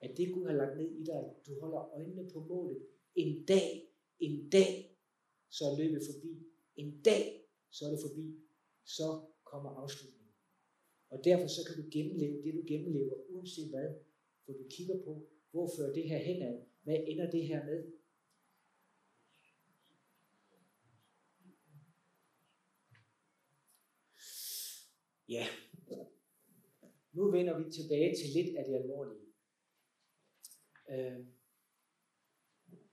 at 0.00 0.16
det 0.16 0.34
Gud 0.34 0.46
har 0.46 0.52
lagt 0.52 0.76
ned 0.76 0.90
i 0.90 1.04
dig, 1.04 1.34
du 1.46 1.60
holder 1.60 1.94
øjnene 1.94 2.30
på 2.30 2.40
målet. 2.40 2.86
En 3.14 3.44
dag, 3.44 3.94
en 4.18 4.50
dag, 4.50 4.98
så 5.48 5.64
er 5.64 5.76
løbet 5.78 6.02
forbi. 6.12 6.46
En 6.76 7.02
dag, 7.02 7.48
så 7.70 7.86
er 7.86 7.90
det 7.90 8.00
forbi. 8.00 8.38
Så 8.84 9.20
kommer 9.44 9.70
afslutningen. 9.70 10.32
Og 11.10 11.24
derfor 11.24 11.46
så 11.46 11.60
kan 11.66 11.82
du 11.82 11.88
gennemleve 11.92 12.42
det, 12.42 12.54
du 12.54 12.62
gennemlever, 12.68 13.14
uanset 13.28 13.68
hvad. 13.68 13.94
For 14.44 14.52
du 14.52 14.64
kigger 14.70 15.04
på, 15.04 15.26
hvor 15.50 15.70
fører 15.76 15.92
det 15.92 16.08
her 16.08 16.18
henad? 16.18 16.62
Hvad 16.82 16.96
ender 17.06 17.30
det 17.30 17.46
her 17.46 17.64
med? 17.64 17.92
Ja, 25.28 25.46
nu 27.20 27.30
vender 27.30 27.58
vi 27.58 27.70
tilbage 27.70 28.16
til 28.16 28.28
lidt 28.36 28.56
af 28.56 28.64
det 28.64 28.74
alvorlige. 28.74 29.26
Øh, 30.90 31.26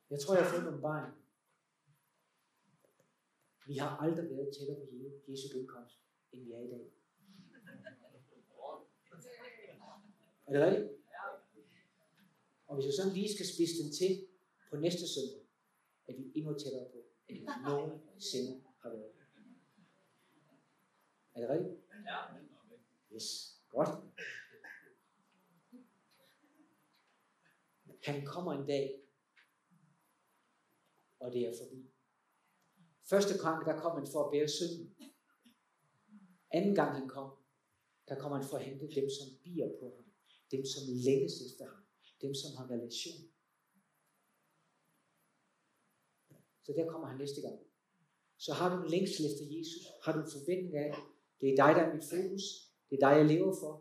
jeg 0.09 0.19
tror, 0.19 0.35
jeg 0.35 0.43
har 0.43 0.51
fået 0.51 0.63
nogle 0.63 0.81
barn. 0.81 1.11
Vi 3.67 3.77
har 3.77 3.97
aldrig 3.97 4.29
været 4.29 4.55
tættere 4.57 4.79
på 4.79 5.31
Jesu 5.31 5.47
genkomst, 5.53 5.95
end 6.31 6.43
vi 6.45 6.51
er 6.51 6.61
i 6.61 6.67
dag. 6.67 6.85
Er 10.47 10.53
det 10.53 10.61
rigtigt? 10.67 10.91
Og 12.67 12.75
hvis 12.75 12.85
jeg 12.85 12.93
sådan 12.93 13.13
lige 13.13 13.33
skal 13.35 13.45
spise 13.45 13.83
den 13.83 13.91
til 13.91 14.27
på 14.69 14.75
næste 14.77 15.07
søndag, 15.15 15.43
er 16.07 16.13
vi 16.13 16.31
endnu 16.35 16.53
tættere 16.53 16.85
på, 16.91 16.99
end 17.27 17.39
vi 17.39 17.45
nogensinde 17.65 18.63
har 18.81 18.89
været. 18.89 19.11
Er 21.33 21.39
det 21.41 21.49
rigtigt? 21.49 21.75
Ja. 22.05 22.17
Yes. 23.15 23.56
Godt. 23.77 23.89
Han 28.03 28.25
kommer 28.25 28.53
en 28.53 28.67
dag, 28.67 29.01
og 31.19 31.33
det 31.33 31.41
er 31.41 31.53
forbi. 31.61 31.91
Første 33.09 33.43
gang, 33.43 33.65
der 33.65 33.79
kom 33.81 33.99
han 33.99 34.07
for 34.11 34.23
at 34.23 34.31
bære 34.31 34.47
synden. 34.47 34.95
Anden 36.51 36.75
gang 36.75 36.91
han 36.99 37.09
kom, 37.09 37.31
der 38.07 38.19
kommer 38.19 38.37
han 38.37 38.47
for 38.49 38.57
at 38.57 38.65
hente 38.65 38.95
dem, 38.95 39.09
som 39.09 39.27
bier 39.43 39.69
på 39.79 39.95
ham. 39.95 40.05
Dem, 40.51 40.65
som 40.65 40.83
længes 41.05 41.33
efter 41.47 41.65
ham. 41.65 41.83
Dem, 42.21 42.33
som 42.33 42.57
har 42.57 42.65
relation. 42.69 43.19
Så 46.63 46.73
der 46.77 46.89
kommer 46.91 47.07
han 47.07 47.17
næste 47.17 47.41
gang. 47.41 47.59
Så 48.37 48.53
har 48.53 48.75
du 48.75 48.83
en 48.83 48.89
længsel 48.89 49.25
efter 49.25 49.45
Jesus. 49.57 49.83
Har 50.03 50.11
du 50.13 50.19
en 50.19 50.31
forventning 50.31 50.75
af, 50.75 50.95
det 51.41 51.49
er 51.49 51.55
dig, 51.55 51.75
der 51.75 51.81
er 51.81 51.93
mit 51.95 52.05
fokus. 52.09 52.66
Det 52.89 52.95
er 52.95 53.09
dig, 53.09 53.17
jeg 53.17 53.25
lever 53.25 53.55
for. 53.61 53.73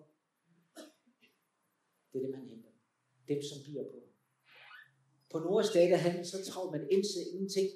Det 2.12 2.18
er 2.18 2.22
det, 2.26 2.30
man 2.30 2.48
henter. 2.48 2.70
Dem, 3.28 3.42
som 3.42 3.58
bliver 3.64 3.84
på. 3.92 3.98
På 5.30 5.38
Nords 5.38 5.70
dage, 5.72 5.90
der 5.90 5.96
havde 5.96 6.26
så 6.26 6.44
travlt, 6.44 6.72
man 6.72 6.88
indsede 6.90 7.30
ingenting. 7.32 7.68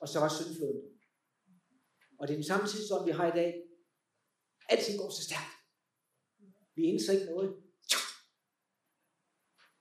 Og 0.00 0.08
så 0.08 0.20
var 0.20 0.28
syndfloden. 0.28 0.82
Og 2.18 2.28
det 2.28 2.34
er 2.34 2.38
den 2.38 2.50
samme 2.52 2.66
tidsånd, 2.66 3.04
vi 3.04 3.10
har 3.10 3.32
i 3.32 3.36
dag. 3.36 3.50
Alting 4.68 4.98
går 4.98 5.10
så 5.10 5.22
stærkt. 5.24 5.54
Vi 6.74 6.82
indser 6.82 7.12
ikke 7.12 7.26
noget. 7.32 7.62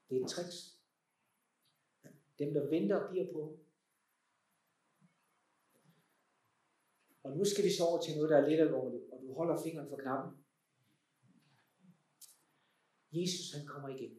Det 0.10 0.17
er 0.17 0.25
et 0.25 0.32
tricks. 0.32 0.58
Dem, 2.39 2.53
der 2.53 2.69
venter 2.69 2.95
og 2.95 3.10
bliver 3.10 3.34
på. 3.34 3.60
Og 7.27 7.37
nu 7.37 7.45
skal 7.45 7.63
vi 7.65 7.71
så 7.71 7.83
over 7.83 8.01
til 8.01 8.15
noget, 8.15 8.29
der 8.29 8.37
er 8.37 8.49
lidt 8.49 8.61
alvorligt, 8.61 9.03
og 9.11 9.21
du 9.21 9.33
holder 9.33 9.63
fingeren 9.63 9.89
for 9.89 9.97
knappen. 9.97 10.31
Jesus, 13.11 13.51
han 13.55 13.65
kommer 13.65 13.89
igen. 13.89 14.13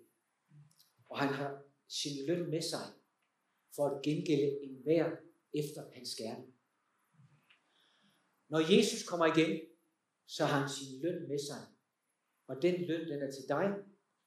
Og 1.08 1.18
han 1.18 1.34
har 1.34 1.62
sin 1.88 2.26
løn 2.26 2.50
med 2.50 2.62
sig, 2.62 2.86
for 3.76 3.84
at 3.86 4.02
gengælde 4.02 4.62
enhver 4.62 5.16
efter 5.54 5.82
hans 5.92 6.14
gerne. 6.14 6.44
Når 8.48 8.76
Jesus 8.76 9.02
kommer 9.08 9.26
igen, 9.26 9.60
så 10.26 10.44
har 10.44 10.60
han 10.60 10.68
sin 10.68 11.02
løn 11.02 11.28
med 11.28 11.38
sig. 11.38 11.62
Og 12.46 12.62
den 12.62 12.74
løn, 12.88 13.08
den 13.08 13.22
er 13.22 13.30
til 13.30 13.48
dig, 13.48 13.66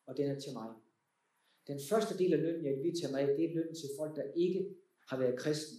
og 0.06 0.18
den 0.18 0.32
er 0.32 0.40
til 0.40 0.54
mig. 0.54 0.70
Den 1.68 1.80
første 1.90 2.18
del 2.18 2.34
af 2.34 2.40
lønnen, 2.40 2.66
jeg 2.66 2.84
vil 2.84 3.02
tage 3.02 3.12
mig 3.12 3.22
af, 3.22 3.38
det 3.38 3.46
er 3.46 3.56
lønnen 3.56 3.76
til 3.76 3.90
folk, 4.00 4.16
der 4.16 4.34
ikke 4.46 4.76
har 5.10 5.18
været 5.18 5.40
kristne. 5.40 5.78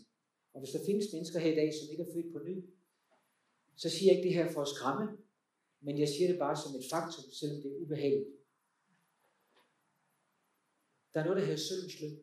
Og 0.52 0.60
hvis 0.60 0.70
der 0.70 0.86
findes 0.86 1.12
mennesker 1.12 1.38
her 1.38 1.52
i 1.52 1.54
dag, 1.60 1.70
som 1.74 1.90
ikke 1.90 2.04
er 2.08 2.14
født 2.14 2.32
på 2.32 2.38
ny, 2.38 2.56
så 3.76 3.90
siger 3.90 4.12
jeg 4.12 4.16
ikke 4.16 4.28
det 4.28 4.36
her 4.44 4.52
for 4.52 4.62
at 4.62 4.68
skræmme, 4.68 5.18
men 5.80 5.98
jeg 5.98 6.08
siger 6.08 6.28
det 6.28 6.38
bare 6.38 6.56
som 6.56 6.74
et 6.74 6.84
faktum, 6.90 7.24
selvom 7.32 7.62
det 7.62 7.72
er 7.72 7.80
ubehageligt. 7.82 8.28
Der 11.14 11.20
er 11.20 11.24
noget, 11.24 11.38
der 11.38 11.46
hedder 11.46 11.58
syndens 11.58 12.00
løn. 12.00 12.18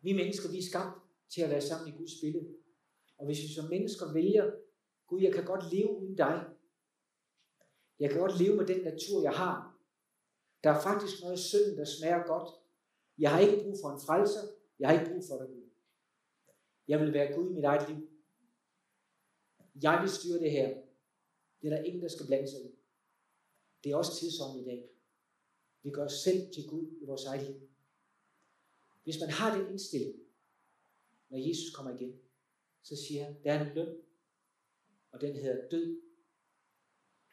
Vi 0.00 0.12
mennesker, 0.12 0.50
vi 0.50 0.58
er 0.58 0.70
skabt 0.70 0.98
til 1.28 1.40
at 1.40 1.50
være 1.50 1.60
sammen 1.60 1.88
i 1.88 1.96
Guds 1.96 2.20
billede. 2.20 2.54
Og 3.18 3.26
hvis 3.26 3.42
vi 3.42 3.48
som 3.54 3.68
mennesker 3.70 4.12
vælger, 4.12 4.52
Gud, 5.06 5.20
jeg 5.22 5.32
kan 5.32 5.44
godt 5.44 5.74
leve 5.74 5.90
uden 5.96 6.16
dig. 6.16 6.46
Jeg 7.98 8.10
kan 8.10 8.20
godt 8.20 8.38
leve 8.38 8.56
med 8.56 8.66
den 8.66 8.84
natur, 8.84 9.22
jeg 9.22 9.32
har. 9.32 9.78
Der 10.64 10.70
er 10.70 10.80
faktisk 10.80 11.22
noget 11.22 11.38
synd, 11.38 11.76
der 11.76 11.84
smager 11.84 12.26
godt. 12.26 12.48
Jeg 13.18 13.30
har 13.30 13.40
ikke 13.40 13.62
brug 13.62 13.76
for 13.82 13.90
en 13.90 14.00
frelser. 14.06 14.40
Jeg 14.78 14.88
har 14.88 15.00
ikke 15.00 15.12
brug 15.12 15.22
for 15.28 15.38
dig, 15.38 15.48
Gud. 15.48 15.70
Jeg 16.88 17.00
vil 17.00 17.12
være 17.12 17.34
Gud 17.34 17.50
i 17.50 17.54
mit 17.54 17.64
eget 17.64 17.88
liv. 17.88 18.13
Jeg 19.82 19.98
vil 20.02 20.10
styre 20.10 20.38
det 20.38 20.50
her. 20.50 20.68
Det 21.62 21.72
er 21.72 21.76
der 21.76 21.82
ingen, 21.82 22.02
der 22.02 22.08
skal 22.08 22.26
blande 22.26 22.50
sig 22.50 22.64
i. 22.64 22.74
Det 23.84 23.92
er 23.92 23.96
også 23.96 24.16
tidsånden 24.20 24.62
i 24.62 24.64
dag. 24.64 24.90
Vi 25.82 25.90
gør 25.90 26.04
os 26.04 26.12
selv 26.12 26.52
til 26.54 26.66
Gud 26.66 26.86
i 27.00 27.04
vores 27.04 27.24
eget 27.24 27.46
liv. 27.50 27.68
Hvis 29.04 29.20
man 29.20 29.30
har 29.30 29.58
den 29.58 29.70
indstilling, 29.70 30.14
når 31.28 31.48
Jesus 31.48 31.74
kommer 31.74 31.94
igen, 31.94 32.20
så 32.82 32.96
siger 32.96 33.24
han, 33.24 33.36
der 33.44 33.52
er 33.52 33.68
en 33.68 33.74
løn, 33.74 33.96
og 35.12 35.20
den 35.20 35.36
hedder 35.36 35.68
død. 35.68 36.00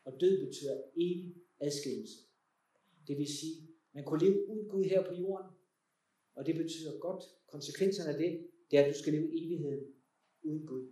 Og 0.04 0.22
død 0.22 0.46
betyder 0.46 0.82
evig 0.96 1.36
adskillelse. 1.60 2.18
Det 3.08 3.18
vil 3.18 3.28
sige, 3.28 3.68
man 3.94 4.04
kunne 4.04 4.26
leve 4.26 4.50
uden 4.50 4.68
Gud 4.70 4.84
her 4.84 5.08
på 5.08 5.14
jorden, 5.14 5.52
og 6.34 6.46
det 6.46 6.56
betyder 6.56 7.00
godt, 7.00 7.24
konsekvenserne 7.48 8.10
af 8.10 8.18
det, 8.18 8.48
det 8.72 8.80
er, 8.80 8.84
at 8.84 8.94
du 8.94 9.00
skal 9.00 9.14
leve 9.14 9.46
evigheden 9.46 9.94
uden 10.44 10.66
Gud. 10.66 10.92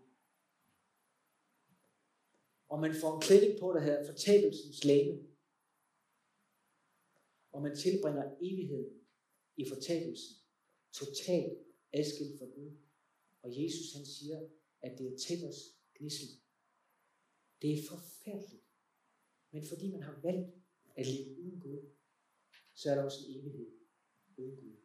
Og 2.70 2.80
man 2.82 2.94
får 3.02 3.16
en 3.16 3.22
klædning 3.22 3.60
på, 3.60 3.74
der 3.74 3.82
hedder 3.82 4.06
fortabelsens 4.12 4.84
læge. 4.84 5.28
Og 7.52 7.62
man 7.62 7.76
tilbringer 7.76 8.36
evigheden 8.42 9.08
i 9.58 9.66
fortabelsen. 9.66 10.36
Totalt 10.94 11.58
adskilt 11.94 12.40
fra 12.40 12.46
Gud. 12.46 12.72
Og 13.42 13.64
Jesus 13.64 13.94
han 13.94 14.06
siger, 14.06 14.50
at 14.82 14.98
det 14.98 15.14
er 15.14 15.18
tænders 15.18 15.60
gnissel. 15.96 16.30
Det 17.62 17.74
er 17.74 17.88
forfærdeligt. 17.90 18.64
Men 19.52 19.66
fordi 19.66 19.92
man 19.92 20.04
har 20.04 20.20
valgt 20.24 20.56
at 20.96 21.08
leve 21.08 21.42
uden 21.42 21.60
Gud, 21.60 21.80
så 22.74 22.92
er 22.92 22.96
der 22.96 23.04
også 23.04 23.20
en 23.28 23.40
evighed 23.40 23.72
uden 24.38 24.56
Gud. 24.56 24.76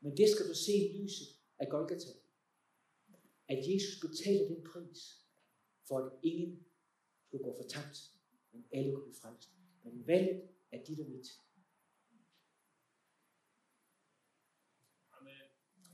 Men 0.00 0.16
det 0.16 0.28
skal 0.28 0.48
du 0.48 0.54
se 0.54 0.72
i 0.72 1.02
lyset 1.02 1.28
af 1.58 1.68
Golgata. 1.70 2.12
At 3.48 3.58
Jesus 3.68 4.00
betaler 4.00 4.48
den 4.48 4.64
pris, 4.64 5.23
for 5.88 5.98
at 5.98 6.12
ingen 6.22 6.66
skulle 7.26 7.44
gå 7.44 7.56
fortabt, 7.62 8.12
men 8.52 8.66
alle 8.72 8.92
kunne 8.92 9.04
blive 9.04 9.20
frelst. 9.22 9.50
Men 9.82 10.06
valget 10.06 10.48
er 10.72 10.84
dit 10.84 11.00
og 11.00 11.10
mit. 11.10 11.26
Amen. 15.12 15.36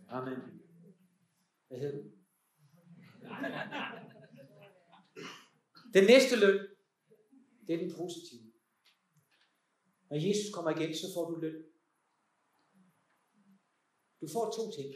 Amen. 0.08 0.60
Hvad 1.68 1.78
hedder 1.78 2.02
du? 2.02 2.10
Den 5.94 6.04
næste 6.04 6.36
løn, 6.40 6.68
det 7.66 7.74
er 7.74 7.78
den 7.78 7.92
positive. 7.96 8.52
Når 10.10 10.16
Jesus 10.16 10.54
kommer 10.54 10.70
igen, 10.70 10.94
så 10.94 11.06
får 11.14 11.30
du 11.30 11.36
løn. 11.36 11.64
Du 14.20 14.28
får 14.32 14.52
to 14.52 14.70
ting. 14.70 14.94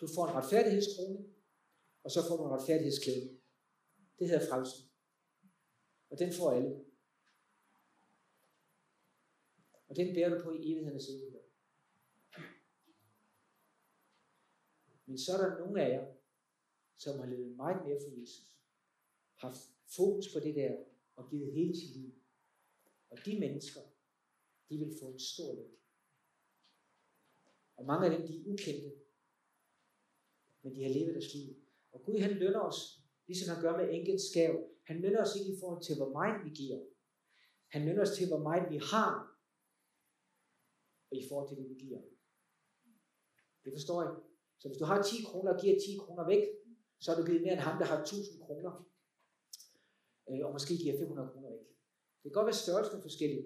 Du 0.00 0.06
får 0.14 0.28
en 0.28 0.34
retfærdighedskrone, 0.34 1.24
og 2.04 2.10
så 2.10 2.20
får 2.28 2.36
du 2.36 2.44
en 2.44 2.50
retfærdighedsklæde. 2.50 3.39
Det 4.20 4.28
hedder 4.28 4.48
frelsen. 4.50 4.90
Og 6.10 6.18
den 6.18 6.32
får 6.32 6.50
alle. 6.50 6.84
Og 9.88 9.96
den 9.96 10.14
bærer 10.14 10.34
du 10.34 10.44
på 10.44 10.50
i 10.50 10.72
evighedernes 10.72 11.08
evighed. 11.08 11.40
Men 15.06 15.18
så 15.18 15.32
er 15.32 15.48
der 15.48 15.58
nogle 15.58 15.82
af 15.82 15.88
jer, 15.90 16.14
som 16.96 17.18
har 17.18 17.26
levet 17.26 17.56
meget 17.56 17.86
mere 17.86 18.00
for 18.00 18.20
Jesus. 18.20 18.56
Haft 19.36 19.60
fokus 19.86 20.32
på 20.32 20.40
det 20.40 20.54
der, 20.54 20.84
og 21.16 21.30
givet 21.30 21.52
hele 21.52 21.76
sit 21.76 21.96
liv. 21.96 22.14
Og 23.10 23.18
de 23.24 23.40
mennesker, 23.40 23.80
de 24.68 24.78
vil 24.78 24.94
få 25.00 25.06
en 25.06 25.18
stor 25.18 25.54
lykke. 25.54 25.76
Og 27.76 27.84
mange 27.84 28.06
af 28.06 28.18
dem, 28.18 28.26
de 28.26 28.36
er 28.36 28.52
ukendte. 28.52 28.92
Men 30.62 30.74
de 30.74 30.82
har 30.82 30.90
levet 30.90 31.14
deres 31.14 31.34
liv. 31.34 31.56
Og 31.92 32.04
Gud 32.04 32.18
han 32.18 32.30
lønner 32.30 32.60
os 32.60 32.99
Ligesom 33.30 33.54
han 33.54 33.62
gør 33.64 33.76
med 33.76 33.86
enkelt 33.98 34.20
skæv. 34.20 34.54
Han 34.90 34.96
lønner 35.02 35.22
os 35.22 35.36
ikke 35.38 35.52
i 35.52 35.60
forhold 35.60 35.82
til, 35.82 35.96
hvor 35.96 36.12
meget 36.18 36.44
vi 36.44 36.50
giver. 36.60 36.80
Han 37.74 37.84
lønner 37.86 38.02
os 38.02 38.16
til, 38.16 38.26
hvor 38.28 38.42
meget 38.48 38.70
vi 38.72 38.78
har, 38.92 39.12
og 41.10 41.16
i 41.16 41.24
forhold 41.28 41.48
til 41.48 41.56
det, 41.58 41.68
vi 41.72 41.76
giver. 41.84 42.00
Det 43.64 43.72
forstår 43.76 43.98
jeg. 44.02 44.12
Så 44.60 44.68
hvis 44.68 44.78
du 44.78 44.84
har 44.84 45.02
10 45.02 45.22
kroner 45.28 45.50
og 45.54 45.60
giver 45.62 45.76
10 45.78 45.96
kroner 46.02 46.24
væk, 46.26 46.44
så 47.00 47.06
har 47.10 47.16
du 47.18 47.26
givet 47.26 47.42
mere 47.42 47.52
end 47.52 47.66
ham, 47.68 47.78
der 47.78 47.86
har 47.92 47.98
1000 48.02 48.42
kroner, 48.46 48.72
øh, 50.30 50.46
og 50.46 50.52
måske 50.52 50.74
giver 50.82 50.98
500 50.98 51.28
kroner 51.32 51.50
væk. 51.50 51.64
Det 52.20 52.26
kan 52.28 52.38
godt 52.38 52.46
være 52.50 52.62
størrelsen 52.64 52.98
er 52.98 53.02
forskellig, 53.08 53.42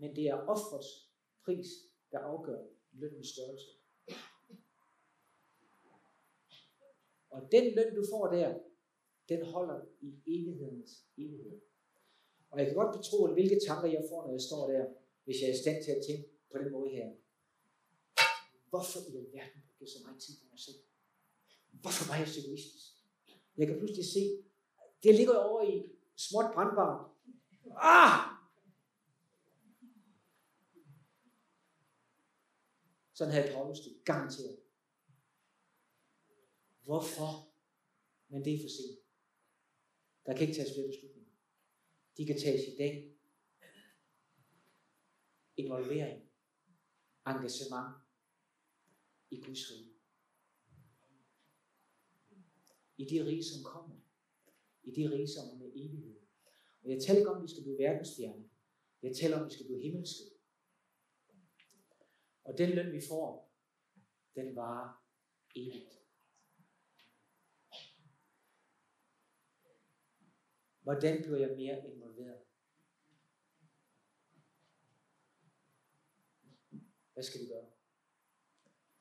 men 0.00 0.16
det 0.16 0.24
er 0.32 0.36
offrets 0.52 0.90
pris, 1.44 1.68
der 2.12 2.18
afgør 2.18 2.60
lønnens 2.92 3.28
størrelse. 3.34 3.68
Og 7.30 7.40
den 7.52 7.64
løn, 7.76 7.94
du 7.98 8.04
får 8.12 8.26
der, 8.36 8.48
den 9.28 9.46
holder 9.46 9.80
i 10.00 10.14
evighedens 10.26 11.04
evighed. 11.16 11.60
Og 12.50 12.58
jeg 12.58 12.66
kan 12.66 12.76
godt 12.76 12.96
betro, 12.96 13.32
hvilke 13.32 13.60
tanker 13.66 13.88
jeg 13.88 14.04
får, 14.10 14.22
når 14.22 14.32
jeg 14.32 14.40
står 14.40 14.70
der, 14.70 14.86
hvis 15.24 15.40
jeg 15.40 15.48
er 15.50 15.54
i 15.54 15.62
stand 15.62 15.84
til 15.84 15.90
at 15.90 16.02
tænke 16.06 16.28
på 16.52 16.58
den 16.58 16.72
måde 16.72 16.90
her. 16.90 17.12
Hvorfor 18.70 19.00
i 19.00 19.16
alverden 19.16 19.62
brugte 19.66 19.82
jeg 19.84 19.88
så 19.88 19.98
meget 20.04 20.20
tid 20.22 20.34
på 20.40 20.46
mig 20.50 20.58
selv? 20.58 20.76
Hvorfor 21.70 22.04
var 22.10 22.18
jeg 22.18 22.28
så 22.28 22.40
egoistisk? 22.40 22.86
Jeg 23.56 23.66
kan 23.66 23.78
pludselig 23.78 24.04
se, 24.04 24.44
det 25.02 25.14
ligger 25.14 25.36
over 25.36 25.62
i 25.62 25.82
småt 26.16 26.54
brandbar. 26.54 27.16
Ah! 27.76 28.32
Sådan 33.12 33.34
havde 33.34 33.52
Paulus 33.52 33.80
det 33.80 34.04
garanteret. 34.04 34.58
Hvorfor? 36.84 37.48
Men 38.28 38.44
det 38.44 38.54
er 38.54 38.58
for 38.62 38.68
sent. 38.68 39.01
Der 40.26 40.32
kan 40.32 40.42
ikke 40.42 40.54
tages 40.54 40.74
flere 40.74 40.88
beslutninger. 40.88 41.30
De 42.16 42.26
kan 42.26 42.38
tages 42.38 42.74
i 42.74 42.76
dag. 42.76 43.16
Involvering. 45.56 46.22
Engagement 47.26 47.96
i 49.30 49.40
Guds 49.40 49.70
rige. 49.70 49.92
I 52.96 53.04
det 53.04 53.26
rige, 53.26 53.44
som 53.44 53.64
kommer. 53.64 53.96
I 54.82 54.90
det 54.90 55.10
rige, 55.10 55.28
som 55.28 55.48
er 55.48 55.56
med 55.58 55.72
evighed. 55.74 56.16
Og 56.82 56.90
jeg 56.90 57.02
taler 57.02 57.18
ikke 57.18 57.30
om, 57.30 57.36
at 57.36 57.42
vi 57.42 57.48
skal 57.48 57.62
blive 57.62 57.78
verdensstjerne. 57.78 58.50
Jeg 59.02 59.16
taler 59.16 59.36
om, 59.36 59.42
at 59.42 59.48
vi 59.48 59.54
skal 59.54 59.66
blive 59.66 59.82
himmelske. 59.82 60.22
Og 62.44 62.58
den 62.58 62.70
løn, 62.70 62.92
vi 62.92 63.00
får, 63.08 63.52
den 64.34 64.56
var 64.56 65.04
evigt. 65.54 66.01
Hvordan 70.82 71.22
bliver 71.22 71.38
jeg 71.38 71.56
mere 71.56 71.92
involveret? 71.94 72.42
Hvad 77.12 77.22
skal 77.22 77.40
vi 77.40 77.46
gøre? 77.46 77.70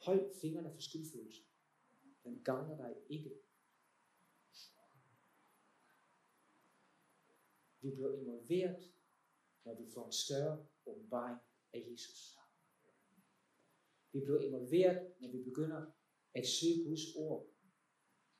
Hold 0.01 0.35
fingrene 0.41 0.73
for 0.73 0.81
skyldfølelse. 0.81 1.41
Den 2.23 2.43
gavner 2.43 2.77
dig 2.77 2.95
ikke. 3.09 3.31
Vi 7.81 7.91
bliver 7.91 8.17
involveret, 8.17 8.91
når 9.65 9.81
vi 9.81 9.91
får 9.93 10.05
en 10.05 10.11
større 10.11 10.67
åbenbaring 10.85 11.39
af 11.73 11.87
Jesus. 11.91 12.37
Vi 14.11 14.19
bliver 14.19 14.39
involveret, 14.39 15.13
når 15.19 15.31
vi 15.31 15.43
begynder 15.43 15.91
at 16.33 16.47
søge 16.47 16.83
Guds 16.83 17.15
ord. 17.15 17.47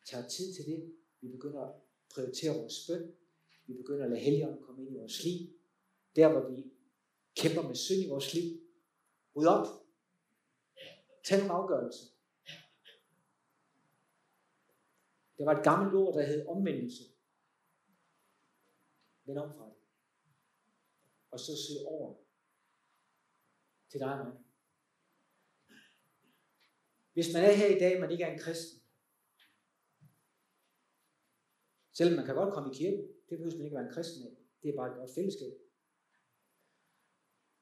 Tager 0.06 0.28
tid 0.28 0.54
til 0.54 0.66
det. 0.66 0.96
Vi 1.22 1.28
begynder 1.28 1.62
at 1.62 1.82
prioritere 2.10 2.58
vores 2.58 2.88
bøn. 2.88 3.21
Vi 3.72 3.78
begynder 3.78 4.04
at 4.04 4.12
lade 4.12 4.22
helgen 4.22 4.64
komme 4.64 4.86
ind 4.86 4.96
i 4.96 4.98
vores 4.98 5.24
liv. 5.24 5.40
Der, 6.16 6.32
hvor 6.32 6.50
vi 6.50 6.72
kæmper 7.36 7.68
med 7.68 7.76
synd 7.76 8.02
i 8.02 8.10
vores 8.10 8.34
liv. 8.34 8.62
Ryd 9.36 9.46
op. 9.46 9.68
Tag 11.26 11.38
nogle 11.40 11.54
afgørelser. 11.54 12.06
Der 15.38 15.46
var 15.46 15.58
et 15.58 15.64
gammelt 15.64 15.96
ord, 15.96 16.14
der 16.16 16.26
hed 16.26 16.48
omvendelse. 16.48 17.04
Vend 19.26 19.38
om 19.38 19.54
fra 19.54 19.66
det. 19.66 19.76
Og 21.32 21.40
så 21.40 21.52
se 21.68 21.86
over 21.86 22.16
til 23.90 24.00
dig 24.00 24.20
og 24.20 24.26
mig. 24.26 24.38
Hvis 27.14 27.34
man 27.34 27.44
er 27.44 27.52
her 27.52 27.76
i 27.76 27.80
dag, 27.80 28.00
man 28.00 28.12
ikke 28.12 28.24
er 28.24 28.34
en 28.34 28.40
kristen, 28.40 28.82
selvom 31.94 32.16
man 32.16 32.26
kan 32.26 32.36
godt 32.36 32.54
komme 32.54 32.72
i 32.72 32.78
kirke, 32.78 33.21
det 33.32 33.40
behøver 33.40 33.58
man 33.58 33.66
ikke 33.66 33.76
være 33.76 33.88
en 33.88 33.94
kristen 33.94 34.28
af. 34.28 34.38
Det 34.62 34.70
er 34.70 34.76
bare 34.76 34.92
et 34.92 34.98
godt 34.98 35.12
fællesskab. 35.12 35.54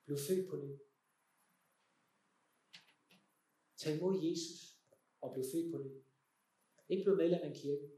Bliv 0.06 0.18
født 0.18 0.50
på 0.50 0.56
ny. 0.56 0.72
Tag 3.78 3.98
imod 3.98 4.24
Jesus 4.26 4.80
og 5.22 5.34
bliv 5.34 5.46
født 5.54 5.72
på 5.72 5.78
ny. 5.84 5.92
Ikke 6.90 7.04
bliv 7.04 7.16
medlem 7.18 7.42
af 7.44 7.48
en 7.48 7.56
kirke. 7.56 7.92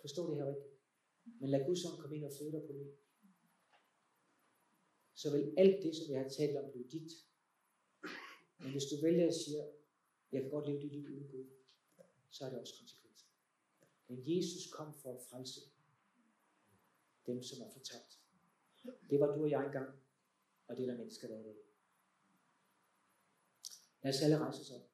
Forstå 0.00 0.30
det 0.30 0.36
her 0.36 0.46
rigtigt. 0.46 0.74
Men 1.40 1.50
lad 1.50 1.66
Guds 1.66 1.84
ånd 1.84 2.00
komme 2.00 2.16
ind 2.16 2.24
og 2.24 2.32
føde 2.38 2.52
dig 2.52 2.62
på 2.66 2.72
ny. 2.72 2.86
Så 5.14 5.30
vil 5.32 5.54
alt 5.56 5.82
det, 5.82 5.96
som 5.96 6.12
jeg 6.12 6.22
har 6.22 6.28
talt 6.28 6.56
om, 6.56 6.70
blive 6.70 6.88
dit. 6.88 7.12
Men 8.58 8.70
hvis 8.70 8.84
du 8.90 8.96
vælger 9.02 9.26
at 9.28 9.34
sige, 9.34 9.56
jeg 10.32 10.40
kan 10.42 10.50
godt 10.50 10.66
leve 10.66 10.82
dit 10.82 10.92
liv 10.92 11.04
uden 11.04 11.28
Gud, 11.28 11.46
så 12.30 12.44
er 12.44 12.50
det 12.50 12.58
også 12.60 12.74
konsekvenser. 12.78 13.26
Men 14.08 14.18
Jesus 14.26 14.72
kom 14.72 14.94
for 14.94 15.12
at 15.12 15.22
frelse 15.30 15.73
dem, 17.26 17.42
som 17.42 17.62
er 17.66 17.72
fortabt. 17.72 18.18
Det 19.10 19.20
var 19.20 19.26
du 19.26 19.42
og 19.42 19.50
jeg 19.50 19.64
engang, 19.64 19.88
og 20.68 20.76
det 20.76 20.82
er 20.82 20.90
der 20.90 20.98
mennesker, 20.98 21.28
der 21.28 21.38
er 21.38 21.42
det. 21.42 21.56
Lad 24.02 24.14
os 24.14 24.22
alle 24.22 24.38
rejse 24.38 24.60
os 24.60 24.70
op. 24.70 24.90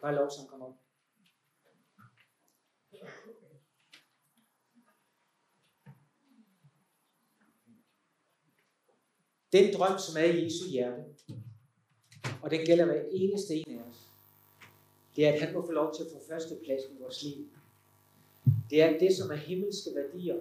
Bare 0.00 0.14
lov, 0.14 0.30
som 0.30 0.46
kommer 0.46 0.66
op. 0.66 0.76
Den 9.52 9.74
drøm, 9.74 9.98
som 9.98 10.16
er 10.16 10.24
i 10.24 10.44
Jesu 10.44 10.68
hjerte, 10.70 11.04
og 12.42 12.50
den 12.50 12.66
gælder 12.66 12.84
hver 12.84 13.04
eneste 13.12 13.54
en 13.54 13.78
af 13.78 13.84
os, 13.84 14.10
det 15.16 15.26
er, 15.26 15.32
at 15.32 15.40
han 15.40 15.54
må 15.54 15.66
få 15.66 15.72
lov 15.72 15.94
til 15.94 16.04
at 16.04 16.10
få 16.12 16.26
førstepladsen 16.28 16.96
i 16.96 17.00
vores 17.00 17.22
liv. 17.22 17.59
Det 18.70 18.82
er 18.82 18.98
det, 18.98 19.16
som 19.16 19.30
er 19.30 19.36
himmelske 19.36 19.90
værdier. 19.94 20.40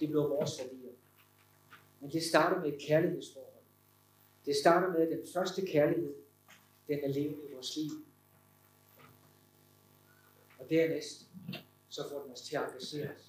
Det 0.00 0.08
bliver 0.08 0.28
vores 0.28 0.60
værdier. 0.60 0.92
Men 2.00 2.10
det 2.10 2.22
starter 2.22 2.60
med 2.60 2.72
et 2.72 2.80
kærlighedsforhold. 2.80 3.52
Det 4.46 4.56
starter 4.56 4.92
med, 4.92 5.00
at 5.00 5.18
den 5.18 5.26
første 5.34 5.66
kærlighed, 5.66 6.14
den 6.88 6.98
er 7.04 7.08
levende 7.08 7.48
i 7.48 7.52
vores 7.52 7.76
liv. 7.76 7.90
Og 10.58 10.70
dernæst, 10.70 11.26
så 11.88 12.08
får 12.10 12.22
den 12.22 12.32
os 12.32 12.40
til 12.40 12.56
at 12.56 12.62
engagere 12.62 13.14
os. 13.14 13.28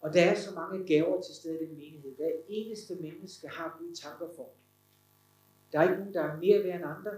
Og 0.00 0.14
der 0.14 0.22
er 0.22 0.34
så 0.34 0.54
mange 0.54 0.86
gaver 0.86 1.22
til 1.22 1.34
stede 1.34 1.62
i 1.62 1.66
den 1.66 1.76
menighed. 1.76 2.16
Hver 2.16 2.30
eneste 2.48 2.94
menneske 2.94 3.48
har 3.48 3.76
Gud 3.78 3.94
tanker 3.94 4.28
for. 4.36 4.50
Der 5.72 5.78
er 5.78 5.82
ikke 5.82 5.98
nogen, 5.98 6.14
der 6.14 6.22
er 6.22 6.36
mere 6.36 6.64
værd 6.64 6.74
end 6.74 6.84
andre. 6.84 7.10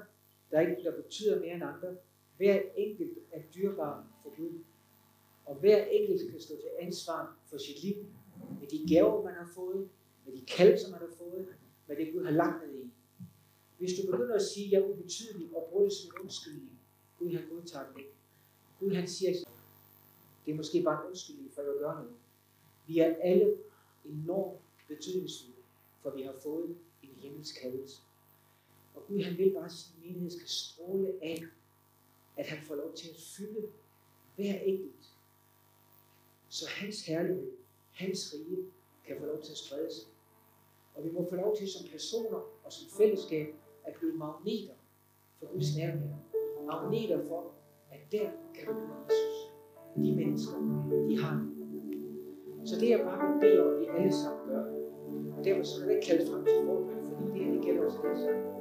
Der 0.51 0.57
er 0.57 0.61
ikke 0.61 0.73
nogen, 0.73 0.87
der 0.87 1.03
betyder 1.03 1.41
mere 1.41 1.55
end 1.55 1.65
andre. 1.65 1.97
Hver 2.37 2.61
enkelt 2.77 3.19
er 3.33 3.41
dyrbar 3.55 4.07
for 4.23 4.37
Gud. 4.37 4.65
Og 5.51 5.57
hver 5.57 5.85
enkelt 5.85 6.31
kan 6.31 6.41
stå 6.41 6.57
til 6.57 6.71
ansvar 6.79 7.37
for 7.47 7.59
sit 7.59 7.83
liv, 7.83 7.97
med 8.61 8.69
de 8.69 8.95
gaver, 8.95 9.25
man 9.25 9.35
har 9.35 9.51
fået, 9.55 9.89
med 10.25 10.33
de 10.33 10.45
kald, 10.47 10.79
som 10.79 10.91
man 10.91 11.01
har 11.01 11.17
fået, 11.19 11.49
med 11.87 11.97
det 11.97 12.13
Gud 12.13 12.25
har 12.25 12.31
lagt 12.31 12.67
ned 12.67 12.83
i. 12.83 12.91
Hvis 13.79 13.91
du 13.99 14.11
begynder 14.11 14.35
at 14.35 14.43
sige, 14.43 14.67
at 14.67 14.73
jeg 14.73 14.81
er 14.81 14.93
ubetydelig, 14.93 15.57
og 15.57 15.67
bruger 15.71 15.85
det 15.85 15.93
som 15.93 16.11
en 16.17 16.23
undskyldning, 16.23 16.81
Gud 17.19 17.31
han 17.31 17.49
modtager 17.53 17.87
det 17.93 17.99
ikke. 17.99 18.13
Gud 18.81 18.95
han 18.95 19.09
siger 19.09 19.29
ikke, 19.29 19.47
det 20.47 20.53
er 20.53 20.57
måske 20.57 20.83
bare 20.83 21.03
en 21.03 21.09
undskyldning 21.09 21.53
for 21.55 21.63
at 21.63 21.79
gøre 21.79 21.95
noget. 21.95 22.17
Vi 22.87 22.99
er 22.99 23.15
alle 23.23 23.57
enormt 24.05 24.61
betydningsfulde, 24.89 25.63
for 26.03 26.11
vi 26.11 26.23
har 26.23 26.35
fået 26.43 26.77
en 27.03 27.11
himmelsk 27.17 27.61
kaldelse. 27.63 28.03
Og 28.95 29.03
Gud 29.09 29.23
han 29.23 29.39
vil 29.39 29.53
bare, 29.55 29.65
at 29.65 29.73
sin 29.73 30.01
menighed 30.03 30.31
skal 30.31 30.49
stråle 30.49 31.13
af, 31.23 31.45
at 32.37 32.47
han 32.47 32.59
får 32.67 32.75
lov 32.75 32.95
til 32.95 33.09
at 33.09 33.17
fylde 33.37 33.69
hver 34.37 34.61
enkelt. 34.61 35.11
Så 36.51 36.65
hans 36.69 37.07
herlighed, 37.07 37.51
hans 37.93 38.35
rige, 38.35 38.59
kan 39.07 39.17
få 39.19 39.27
lov 39.27 39.41
til 39.43 39.53
at 39.53 39.59
sprede 39.59 39.95
sig. 39.95 40.09
Og 40.95 41.05
vi 41.05 41.11
må 41.11 41.27
få 41.31 41.37
lov 41.37 41.57
til 41.57 41.69
som 41.69 41.87
personer 41.93 42.41
og 42.65 42.73
som 42.73 42.87
fællesskab 42.99 43.55
at 43.85 43.95
blive 43.99 44.13
magneter 44.13 44.75
for 45.39 45.47
Guds 45.53 45.77
nærvær. 45.77 46.17
Magneter 46.67 47.27
for, 47.29 47.53
at 47.91 48.01
der 48.13 48.31
kan 48.55 48.67
du 48.67 48.73
møde 48.73 49.05
Jesus. 49.09 49.37
De 49.97 50.17
mennesker, 50.17 50.57
de 51.09 51.19
har 51.23 51.47
Så 52.65 52.81
det 52.81 52.93
er 52.93 53.05
bare 53.05 53.33
vil 53.33 53.41
bede 53.41 53.63
om, 53.63 53.75
at 53.75 53.81
vi 53.81 53.87
alle 53.99 54.13
sammen 54.13 54.49
gør. 54.49 54.65
Og 55.37 55.45
derfor 55.45 55.63
så 55.63 55.83
er 55.83 55.87
det 55.87 55.95
ikke 55.95 56.07
kaldt 56.07 56.31
frem 56.31 56.45
til 56.45 56.55
forbøn, 56.67 57.05
fordi 57.09 57.25
det 57.33 57.45
her 57.45 57.53
det 57.53 57.63
gælder 57.65 57.87
os 57.87 57.95
alle 58.05 58.21
sammen. 58.25 58.60